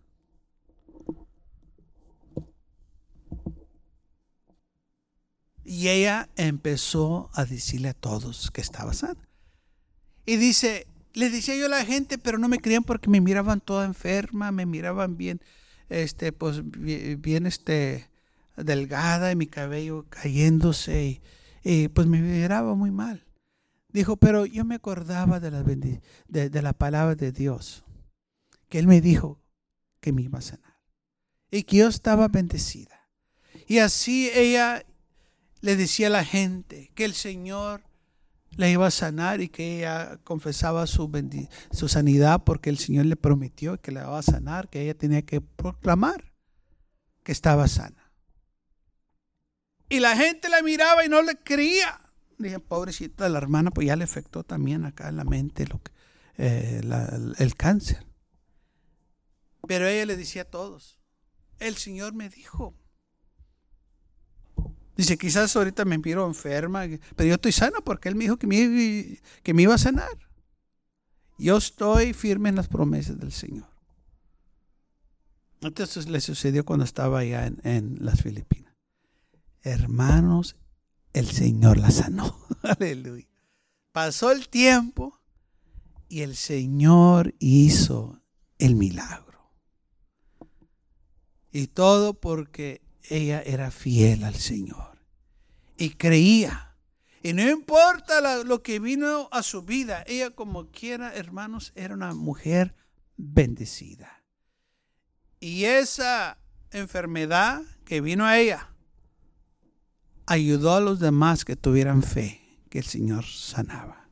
Y 5.66 5.90
ella 5.90 6.30
empezó 6.36 7.30
a 7.34 7.46
decirle 7.46 7.90
a 7.90 7.94
todos 7.94 8.52
que 8.52 8.62
estaba 8.62 8.94
sana. 8.94 9.28
Y 10.26 10.38
dice, 10.38 10.88
le 11.14 11.30
decía 11.30 11.56
yo 11.56 11.66
a 11.66 11.70
la 11.70 11.86
gente, 11.86 12.18
pero 12.18 12.38
no 12.38 12.48
me 12.48 12.60
creían 12.60 12.84
porque 12.84 13.10
me 13.10 13.22
miraban 13.22 13.62
toda 13.62 13.86
enferma, 13.86 14.52
me 14.52 14.66
miraban 14.66 15.18
bien, 15.18 15.42
este, 15.90 16.32
pues 16.32 16.62
bien, 16.64 17.48
este, 17.48 18.10
delgada 18.58 19.32
y 19.32 19.36
mi 19.36 19.48
cabello 19.48 20.06
cayéndose 20.10 21.22
y, 21.64 21.88
pues 21.90 22.08
me 22.08 22.22
miraba 22.22 22.76
muy 22.76 22.92
mal. 22.92 23.26
Dijo, 23.92 24.18
pero 24.18 24.46
yo 24.46 24.66
me 24.66 24.76
acordaba 24.76 25.40
de 25.40 25.52
la, 25.52 25.64
de, 25.64 26.62
la 26.62 26.74
palabra 26.74 27.16
de 27.16 27.32
Dios, 27.32 27.84
que 28.70 28.80
Él 28.80 28.88
me 28.88 29.02
dijo 29.02 29.42
que 30.00 30.14
me 30.14 30.22
iba 30.22 30.40
a 30.40 30.44
sanar 30.44 30.80
y 31.52 31.64
que 31.64 31.78
yo 31.78 31.88
estaba 31.88 32.28
bendecida. 32.28 33.10
Y 33.68 33.80
así 33.80 34.30
ella 34.34 34.86
le 35.62 35.76
decía 35.76 36.08
a 36.08 36.12
la 36.12 36.24
gente 36.24 36.92
que 36.94 37.06
el 37.06 37.14
Señor 37.14 37.84
le 38.52 38.72
iba 38.72 38.88
a 38.88 38.92
sanar 38.92 39.42
y 39.42 39.50
que 39.50 39.80
ella 39.80 40.20
confesaba 40.24 40.86
su, 40.86 41.10
su 41.72 41.88
sanidad 41.88 42.44
porque 42.44 42.70
el 42.70 42.78
Señor 42.78 43.06
le 43.06 43.16
prometió 43.16 43.82
que 43.82 43.92
la 43.92 44.02
iba 44.02 44.20
a 44.20 44.24
sanar, 44.24 44.70
que 44.70 44.82
ella 44.82 44.94
tenía 44.98 45.24
que 45.24 45.42
proclamar 45.42 46.34
que 47.24 47.32
estaba 47.32 47.68
sana. 47.68 48.12
Y 49.90 50.00
la 50.00 50.16
gente 50.16 50.50
la 50.50 50.62
miraba 50.62 51.04
y 51.04 51.10
no 51.10 51.22
le 51.22 51.36
creía. 51.36 52.00
Dije, 52.40 52.60
pobrecita 52.60 53.30
la 53.30 53.38
hermana, 53.38 53.70
pues 53.70 53.88
ya 53.88 53.96
le 53.96 54.06
afectó 54.06 54.44
también 54.44 54.86
acá 54.86 55.10
en 55.10 55.18
la 55.18 55.26
mente 55.26 55.68
lo 55.68 55.82
que, 55.84 55.92
eh, 56.38 56.82
el 57.38 57.56
cáncer. 57.56 58.06
Pero 59.68 59.88
ella 59.88 60.06
le 60.06 60.18
decía 60.18 60.44
a 60.44 60.46
todos, 60.46 60.98
el 61.60 61.76
Señor 61.76 62.14
me 62.14 62.30
dijo, 62.30 62.74
Dice, 65.00 65.18
quizás 65.18 65.56
ahorita 65.56 65.86
me 65.86 65.98
miro 65.98 66.28
enferma, 66.28 66.84
pero 67.16 67.30
yo 67.30 67.36
estoy 67.36 67.54
sana 67.54 67.80
porque 67.80 68.10
Él 68.10 68.16
me 68.16 68.26
dijo 68.26 68.36
que 68.36 68.48
me, 68.48 69.22
que 69.44 69.54
me 69.54 69.62
iba 69.62 69.74
a 69.74 69.78
sanar. 69.78 70.10
Yo 71.38 71.56
estoy 71.56 72.12
firme 72.12 72.50
en 72.50 72.56
las 72.56 72.68
promesas 72.68 73.18
del 73.18 73.32
Señor. 73.32 73.70
Entonces 75.62 76.10
le 76.10 76.20
sucedió 76.20 76.66
cuando 76.66 76.84
estaba 76.84 77.20
allá 77.20 77.48
en, 77.48 77.62
en 77.64 77.98
las 78.02 78.22
Filipinas. 78.22 78.74
Hermanos, 79.64 80.58
el 81.14 81.30
Señor 81.30 81.78
la 81.78 81.92
sanó. 81.92 82.48
Aleluya. 82.64 83.28
Pasó 83.92 84.32
el 84.32 84.50
tiempo 84.50 85.20
y 86.08 86.22
el 86.22 86.36
Señor 86.36 87.36
hizo 87.40 88.22
el 88.58 88.76
milagro. 88.76 89.52
Y 91.52 91.68
todo 91.68 92.20
porque 92.20 92.82
ella 93.04 93.42
era 93.42 93.72
fiel 93.72 94.24
al 94.24 94.36
Señor 94.36 95.00
y 95.78 95.92
creía. 95.92 96.76
Y 97.24 97.34
no 97.34 97.50
importa 97.50 98.44
lo 98.44 98.62
que 98.62 98.80
vino 98.80 99.28
a 99.32 99.44
su 99.44 99.64
vida, 99.64 100.04
ella 100.08 100.30
como 100.30 100.72
quiera, 100.72 101.14
hermanos, 101.14 101.74
era 101.76 101.94
una 101.94 102.14
mujer 102.14 102.76
bendecida. 103.18 104.24
Y 105.40 105.66
esa 105.66 106.38
enfermedad 106.72 107.62
que 107.84 108.02
vino 108.02 108.26
a 108.26 108.38
ella 108.38 108.70
ayudó 110.30 110.76
a 110.76 110.80
los 110.80 111.00
demás 111.00 111.44
que 111.44 111.56
tuvieran 111.56 112.04
fe 112.04 112.40
que 112.70 112.80
el 112.80 112.86
Señor 112.86 113.26
sanaba. 113.26 114.08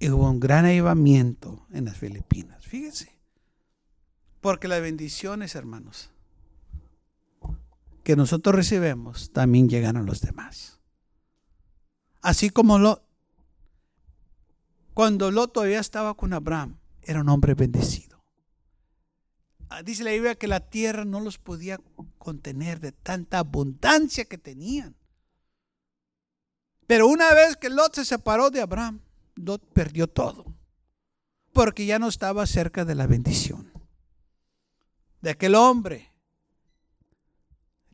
Y 0.00 0.08
hubo 0.08 0.30
un 0.30 0.40
gran 0.40 0.64
avivamiento 0.64 1.66
en 1.70 1.84
las 1.84 1.98
Filipinas. 1.98 2.64
Fíjense. 2.64 3.14
Porque 4.40 4.66
las 4.66 4.80
bendiciones, 4.80 5.54
hermanos, 5.54 6.10
que 8.02 8.16
nosotros 8.16 8.54
recibimos 8.54 9.30
también 9.32 9.68
llegan 9.68 9.98
a 9.98 10.02
los 10.02 10.22
demás. 10.22 10.78
Así 12.22 12.48
como 12.48 12.78
lo 12.78 13.02
cuando 14.94 15.30
Lot 15.30 15.52
todavía 15.52 15.78
estaba 15.78 16.14
con 16.14 16.32
Abraham, 16.32 16.78
era 17.02 17.20
un 17.20 17.28
hombre 17.28 17.54
bendecido. 17.54 18.17
Ah, 19.68 19.82
dice 19.82 20.04
la 20.04 20.12
Biblia 20.12 20.34
que 20.34 20.48
la 20.48 20.60
tierra 20.60 21.04
no 21.04 21.20
los 21.20 21.38
podía 21.38 21.78
contener 22.18 22.80
de 22.80 22.92
tanta 22.92 23.38
abundancia 23.38 24.24
que 24.24 24.38
tenían. 24.38 24.96
Pero 26.86 27.06
una 27.06 27.34
vez 27.34 27.56
que 27.56 27.68
Lot 27.68 27.94
se 27.94 28.04
separó 28.04 28.50
de 28.50 28.62
Abraham, 28.62 29.00
Lot 29.36 29.62
perdió 29.72 30.06
todo. 30.06 30.46
Porque 31.52 31.84
ya 31.84 31.98
no 31.98 32.08
estaba 32.08 32.46
cerca 32.46 32.84
de 32.84 32.94
la 32.94 33.06
bendición. 33.06 33.70
De 35.20 35.30
aquel 35.30 35.54
hombre 35.54 36.12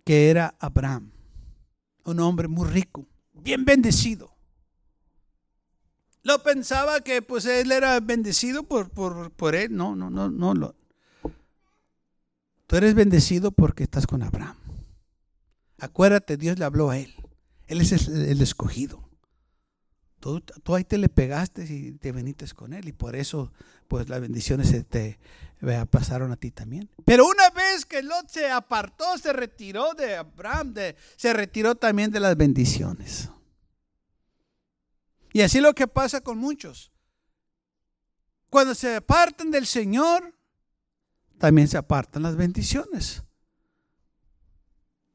que 0.04 0.30
era 0.30 0.54
Abraham, 0.60 1.10
un 2.04 2.20
hombre 2.20 2.46
muy 2.46 2.68
rico, 2.68 3.06
bien 3.32 3.64
bendecido. 3.64 4.34
Lo 6.22 6.42
pensaba 6.42 7.00
que 7.00 7.20
pues 7.20 7.44
él 7.46 7.72
era 7.72 7.98
bendecido 8.00 8.62
por, 8.62 8.90
por, 8.90 9.54
él. 9.54 9.74
No, 9.74 9.96
no, 9.96 10.08
no, 10.08 10.30
no. 10.30 10.74
Tú 12.74 12.78
eres 12.78 12.96
bendecido 12.96 13.52
porque 13.52 13.84
estás 13.84 14.04
con 14.04 14.24
Abraham. 14.24 14.56
Acuérdate, 15.78 16.36
Dios 16.36 16.58
le 16.58 16.64
habló 16.64 16.90
a 16.90 16.98
él. 16.98 17.14
Él 17.68 17.80
es 17.80 18.08
el, 18.08 18.42
escogido. 18.42 18.98
Tú, 20.18 20.40
tú, 20.40 20.74
ahí 20.74 20.82
te 20.82 20.98
le 20.98 21.08
pegaste 21.08 21.72
y 21.72 21.92
te 21.92 22.10
veniste 22.10 22.44
con 22.52 22.72
él. 22.72 22.88
Y 22.88 22.92
por 22.92 23.14
eso, 23.14 23.52
pues 23.86 24.08
las 24.08 24.20
bendiciones 24.20 24.70
se 24.70 24.82
te, 24.82 25.20
pasaron 25.88 26.32
a 26.32 26.36
ti 26.36 26.50
también. 26.50 26.90
Pero 27.04 27.28
una 27.28 27.48
vez 27.50 27.86
que 27.86 28.02
Lot 28.02 28.28
se 28.28 28.50
apartó, 28.50 29.18
se 29.18 29.32
retiró 29.32 29.94
de 29.94 30.16
Abraham, 30.16 30.74
se 31.14 31.32
retiró 31.32 31.76
también 31.76 32.10
de 32.10 32.18
las 32.18 32.36
bendiciones. 32.36 33.28
Y 35.32 35.42
así 35.42 35.60
lo 35.60 35.76
que 35.76 35.86
pasa 35.86 36.22
con 36.22 36.38
muchos. 36.38 36.90
Cuando 38.50 38.74
se 38.74 38.96
apartan 38.96 39.52
del 39.52 39.66
Señor, 39.66 40.34
también 41.44 41.68
se 41.68 41.76
apartan 41.76 42.22
las 42.22 42.36
bendiciones. 42.36 43.22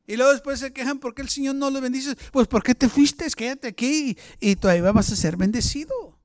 Y 0.05 0.15
luego 0.15 0.31
después 0.31 0.59
se 0.59 0.71
quejan 0.71 0.99
porque 0.99 1.23
el 1.23 1.29
Señor 1.29 1.55
no 1.55 1.71
lo 1.71 1.81
bendice. 1.81 2.15
Pues 2.31 2.47
¿por 2.47 2.61
qué 2.61 2.75
te 2.75 2.87
fuiste? 2.87 3.27
Quédate 3.35 3.69
aquí 3.69 4.15
y 4.39 4.55
todavía 4.55 4.91
vas 4.91 5.11
a 5.11 5.15
ser 5.15 5.37
bendecido. 5.37 6.19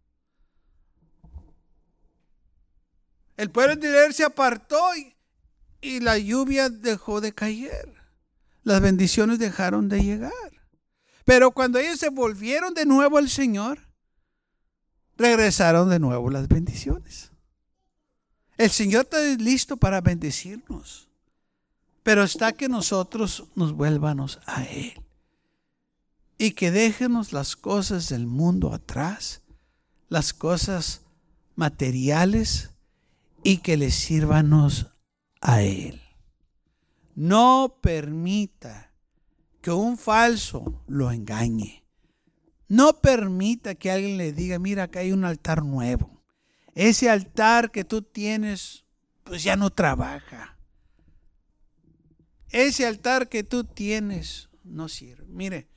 El 3.38 3.50
pueblo 3.50 3.76
de 3.76 3.86
Israel 3.86 4.12
se 4.12 4.24
apartó 4.24 4.78
y, 5.80 6.00
la 6.00 6.18
lluvia 6.18 6.68
dejó 6.68 7.22
de 7.22 7.32
caer. 7.32 7.94
Las 8.62 8.82
bendiciones 8.82 9.38
dejaron 9.38 9.88
de 9.88 10.02
llegar. 10.02 10.32
Pero 11.24 11.52
cuando 11.52 11.78
ellos 11.78 11.98
se 11.98 12.10
volvieron 12.10 12.74
de 12.74 12.84
nuevo 12.84 13.16
al 13.16 13.30
Señor, 13.30 13.78
regresaron 15.16 15.88
de 15.88 15.98
nuevo 15.98 16.28
las 16.28 16.46
bendiciones. 16.46 17.33
El 18.56 18.70
Señor 18.70 19.04
está 19.04 19.20
listo 19.42 19.76
para 19.76 20.00
bendecirnos, 20.00 21.08
pero 22.02 22.22
está 22.22 22.52
que 22.52 22.68
nosotros 22.68 23.44
nos 23.56 23.72
vuelvanos 23.72 24.40
a 24.46 24.64
Él 24.64 24.94
y 26.38 26.52
que 26.52 26.70
déjenos 26.70 27.32
las 27.32 27.56
cosas 27.56 28.08
del 28.08 28.26
mundo 28.26 28.72
atrás, 28.72 29.42
las 30.08 30.32
cosas 30.32 31.02
materiales 31.56 32.70
y 33.42 33.58
que 33.58 33.76
le 33.76 33.90
sirvanos 33.90 34.92
a 35.40 35.62
Él. 35.62 36.00
No 37.14 37.78
permita 37.80 38.92
que 39.60 39.70
un 39.70 39.96
falso 39.96 40.82
lo 40.86 41.10
engañe. 41.10 41.84
No 42.68 43.00
permita 43.00 43.74
que 43.74 43.90
alguien 43.90 44.18
le 44.18 44.32
diga, 44.32 44.58
mira, 44.58 44.84
acá 44.84 45.00
hay 45.00 45.12
un 45.12 45.24
altar 45.24 45.64
nuevo. 45.64 46.13
Ese 46.74 47.08
altar 47.08 47.70
que 47.70 47.84
tú 47.84 48.02
tienes, 48.02 48.84
pues 49.22 49.44
ya 49.44 49.56
no 49.56 49.70
trabaja. 49.70 50.58
Ese 52.50 52.86
altar 52.86 53.28
que 53.28 53.44
tú 53.44 53.64
tienes 53.64 54.48
no 54.64 54.88
sirve. 54.88 55.26
Mire, 55.28 55.68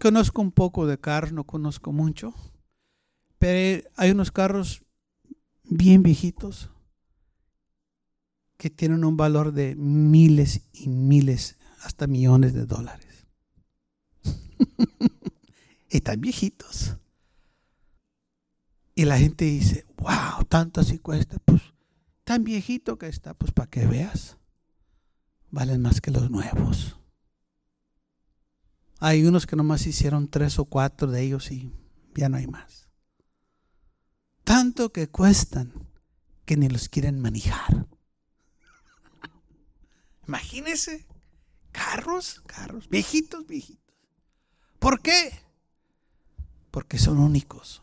conozco 0.00 0.42
un 0.42 0.52
poco 0.52 0.86
de 0.86 0.98
carros, 0.98 1.32
no 1.32 1.44
conozco 1.44 1.92
mucho, 1.92 2.34
pero 3.38 3.86
hay 3.96 4.10
unos 4.10 4.30
carros 4.30 4.82
bien 5.64 6.02
viejitos 6.02 6.70
que 8.56 8.70
tienen 8.70 9.04
un 9.04 9.16
valor 9.16 9.52
de 9.52 9.74
miles 9.76 10.62
y 10.72 10.88
miles, 10.88 11.56
hasta 11.82 12.06
millones 12.06 12.54
de 12.54 12.66
dólares. 12.66 13.26
Están 15.90 16.20
viejitos. 16.20 16.96
Y 18.96 19.04
la 19.04 19.18
gente 19.18 19.44
dice, 19.44 19.86
wow, 19.98 20.44
tanto 20.48 20.80
así 20.80 20.98
cuesta. 20.98 21.38
Pues 21.44 21.62
tan 22.24 22.42
viejito 22.42 22.98
que 22.98 23.06
está, 23.06 23.34
pues 23.34 23.52
para 23.52 23.70
que 23.70 23.86
veas. 23.86 24.36
Valen 25.52 25.82
más 25.82 26.00
que 26.00 26.10
los 26.10 26.28
nuevos. 26.32 26.98
Hay 28.98 29.24
unos 29.24 29.46
que 29.46 29.54
nomás 29.54 29.86
hicieron 29.86 30.26
tres 30.26 30.58
o 30.58 30.64
cuatro 30.64 31.08
de 31.08 31.22
ellos 31.22 31.52
y 31.52 31.70
ya 32.16 32.28
no 32.28 32.38
hay 32.38 32.48
más 32.48 32.86
tanto 34.46 34.92
que 34.92 35.08
cuestan 35.08 35.72
que 36.44 36.56
ni 36.56 36.68
los 36.68 36.88
quieren 36.88 37.20
manejar. 37.20 37.88
Imagínense, 40.28 41.04
carros, 41.72 42.42
carros, 42.46 42.88
viejitos, 42.88 43.44
viejitos. 43.48 43.96
¿Por 44.78 45.02
qué? 45.02 45.42
Porque 46.70 46.96
son 46.98 47.18
únicos, 47.18 47.82